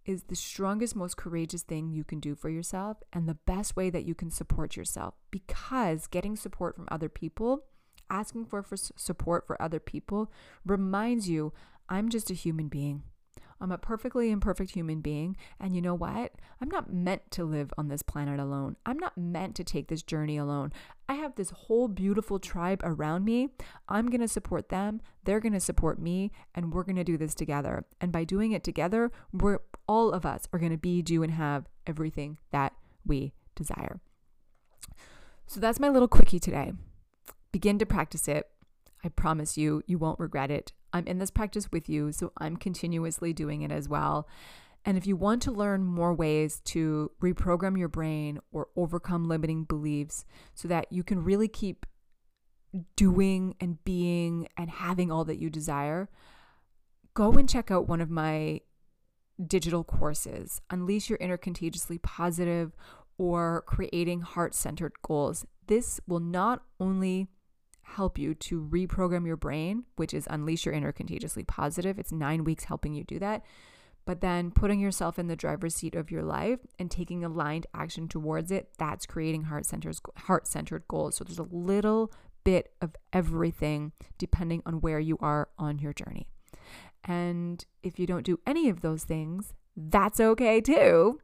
is 0.07 0.23
the 0.25 0.37
strongest, 0.37 0.95
most 0.95 1.17
courageous 1.17 1.63
thing 1.63 1.91
you 1.91 2.05
can 2.05 2.21
do 2.21 2.37
for 2.37 2.51
yourself 2.51 2.99
and 3.13 3.29
the 3.29 3.39
best 3.47 3.75
way 3.75 3.91
that 3.91 4.05
you 4.05 4.15
can 4.15 4.31
support 4.31 4.77
yourself 4.77 5.15
because 5.33 6.07
getting 6.07 6.37
support 6.37 6.77
from 6.77 6.87
other 6.89 7.09
people 7.09 7.65
asking 8.11 8.47
for, 8.47 8.63
for 8.63 8.77
support 8.77 9.47
for 9.47 9.61
other 9.61 9.81
people 9.81 10.31
reminds 10.65 11.29
you 11.29 11.53
I'm 11.89 12.09
just 12.09 12.31
a 12.31 12.35
human 12.35 12.69
being. 12.69 13.03
I'm 13.61 13.73
a 13.73 13.79
perfectly 13.79 14.31
imperfect 14.31 14.73
human 14.73 15.01
being. 15.01 15.37
And 15.59 15.75
you 15.75 15.83
know 15.83 15.95
what? 15.95 16.33
I'm 16.61 16.69
not 16.69 16.93
meant 16.93 17.31
to 17.33 17.45
live 17.45 17.73
on 17.77 17.89
this 17.89 18.03
planet 18.03 18.39
alone. 18.39 18.77
I'm 18.87 18.99
not 18.99 19.19
meant 19.19 19.57
to 19.57 19.65
take 19.65 19.89
this 19.89 20.03
journey 20.03 20.37
alone. 20.37 20.73
I 21.09 21.15
have 21.15 21.35
this 21.35 21.51
whole 21.51 21.89
beautiful 21.89 22.39
tribe 22.39 22.81
around 22.85 23.25
me. 23.25 23.49
I'm 23.89 24.09
going 24.09 24.21
to 24.21 24.29
support 24.29 24.69
them. 24.69 25.01
They're 25.25 25.41
going 25.41 25.55
to 25.55 25.61
support 25.61 26.01
me. 26.01 26.31
And 26.55 26.73
we're 26.73 26.85
going 26.85 26.97
to 26.97 27.05
do 27.05 27.17
this 27.17 27.35
together. 27.35 27.85
And 28.01 28.13
by 28.13 28.25
doing 28.25 28.53
it 28.53 28.63
together, 28.63 29.11
we're 29.33 29.61
all 29.87 30.13
of 30.13 30.25
us 30.27 30.47
are 30.53 30.59
going 30.59 30.73
to 30.73 30.79
be, 30.79 31.03
do, 31.03 31.23
and 31.23 31.33
have 31.33 31.67
everything 31.87 32.39
that 32.53 32.75
we 33.05 33.33
desire. 33.57 34.01
So 35.47 35.61
that's 35.61 35.81
my 35.81 35.89
little 35.89 36.09
quickie 36.09 36.39
today. 36.39 36.73
Begin 37.53 37.79
to 37.79 37.87
practice 37.87 38.29
it. 38.29 38.47
I 39.05 39.09
promise 39.09 39.57
you, 39.57 39.83
you 39.87 39.99
won't 39.99 40.21
regret 40.21 40.51
it. 40.51 40.73
I'm 40.93 41.07
in 41.07 41.19
this 41.19 41.31
practice 41.31 41.71
with 41.71 41.89
you, 41.89 42.13
so 42.13 42.33
I'm 42.39 42.57
continuously 42.57 43.33
doing 43.33 43.63
it 43.63 43.71
as 43.71 43.89
well. 43.89 44.29
And 44.85 44.97
if 44.97 45.07
you 45.07 45.17
want 45.17 45.43
to 45.43 45.53
learn 45.53 45.85
more 45.85 46.15
ways 46.15 46.61
to 46.67 47.11
reprogram 47.23 47.79
your 47.79 47.89
brain 47.89 48.39
or 48.53 48.69
overcome 48.77 49.29
limiting 49.29 49.65
beliefs 49.65 50.25
so 50.55 50.69
that 50.69 50.87
you 50.91 51.03
can 51.03 51.23
really 51.23 51.49
keep 51.49 51.85
doing 52.97 53.55
and 53.61 53.83
being 53.85 54.49
and 54.57 54.71
having 54.71 55.11
all 55.11 55.25
that 55.25 55.39
you 55.39 55.51
desire, 55.51 56.09
go 57.15 57.33
and 57.33 57.49
check 57.49 57.71
out 57.71 57.89
one 57.89 58.01
of 58.01 58.11
my 58.11 58.61
digital 59.47 59.85
courses 59.85 60.61
Unleash 60.71 61.09
Your 61.09 61.19
Inner 61.21 61.37
Contagiously 61.37 61.99
Positive 61.99 62.75
or 63.19 63.63
Creating 63.67 64.21
Heart 64.21 64.55
Centered 64.55 64.95
Goals. 65.03 65.45
This 65.67 66.01
will 66.07 66.21
not 66.21 66.63
only 66.81 67.29
help 67.95 68.19
you 68.19 68.35
to 68.35 68.69
reprogram 68.71 69.27
your 69.27 69.37
brain, 69.37 69.85
which 69.97 70.13
is 70.13 70.27
unleash 70.31 70.67
your 70.67 70.75
inner 70.75 70.93
contagiously 70.93 71.43
positive. 71.43 71.99
It's 71.99 72.13
nine 72.13 72.45
weeks 72.45 72.65
helping 72.65 72.95
you 72.95 73.05
do 73.05 73.19
that. 73.19 73.45
But 74.05 74.21
then 74.21 74.51
putting 74.51 74.81
yourself 74.81 75.19
in 75.19 75.27
the 75.27 75.37
driver's 75.37 75.75
seat 75.75 75.95
of 75.95 76.11
your 76.11 76.23
life 76.23 76.61
and 76.79 76.91
taking 76.91 77.25
aligned 77.25 77.67
action 77.75 78.09
towards 78.09 78.51
it, 78.51 78.71
that's 78.79 79.05
creating 79.05 79.45
heart 79.45 79.67
centers 79.67 80.01
heart 80.17 80.47
centered 80.47 80.85
goals. 80.89 81.17
So 81.17 81.25
there's 81.25 81.39
a 81.39 81.43
little 81.43 82.13
bit 82.45 82.73
of 82.81 82.97
everything 83.13 83.93
depending 84.17 84.63
on 84.65 84.81
where 84.81 85.01
you 85.01 85.19
are 85.21 85.49
on 85.59 85.79
your 85.79 85.93
journey. 85.93 86.29
And 87.05 87.65
if 87.83 87.99
you 87.99 88.07
don't 88.07 88.25
do 88.25 88.41
any 88.47 88.69
of 88.69 88.81
those 88.81 89.05
things, 89.05 89.55
that's 89.77 90.21
okay 90.21 90.61
too. 90.61 91.21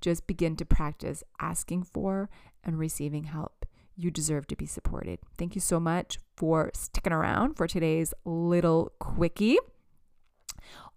Just 0.00 0.26
begin 0.26 0.56
to 0.56 0.64
practice 0.64 1.22
asking 1.40 1.84
for 1.84 2.30
and 2.62 2.78
receiving 2.78 3.24
help 3.24 3.66
you 3.96 4.10
deserve 4.10 4.46
to 4.48 4.56
be 4.56 4.66
supported. 4.66 5.18
Thank 5.38 5.54
you 5.54 5.60
so 5.60 5.78
much 5.78 6.18
for 6.36 6.70
sticking 6.74 7.12
around 7.12 7.56
for 7.56 7.66
today's 7.66 8.12
little 8.24 8.92
quickie. 8.98 9.58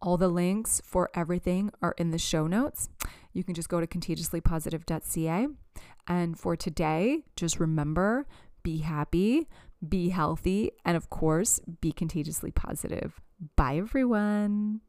All 0.02 0.18
the 0.18 0.28
links 0.28 0.82
for 0.86 1.10
everything 1.14 1.72
are 1.82 1.96
in 1.98 2.12
the 2.12 2.18
show 2.18 2.48
notes. 2.48 2.90
You 3.34 3.44
can 3.44 3.54
just 3.54 3.70
go 3.70 3.80
to 3.80 3.88
contagiouslypositive.ca. 3.88 5.48
And 6.08 6.40
for 6.40 6.56
today, 6.56 7.24
just 7.36 7.60
remember 7.60 8.26
be 8.64 8.80
happy, 8.80 9.48
be 9.88 10.10
healthy, 10.10 10.72
and 10.84 10.98
of 10.98 11.10
course, 11.10 11.60
be 11.80 11.94
contagiously 11.94 12.52
positive. 12.52 13.22
Bye, 13.56 13.78
everyone. 13.78 14.82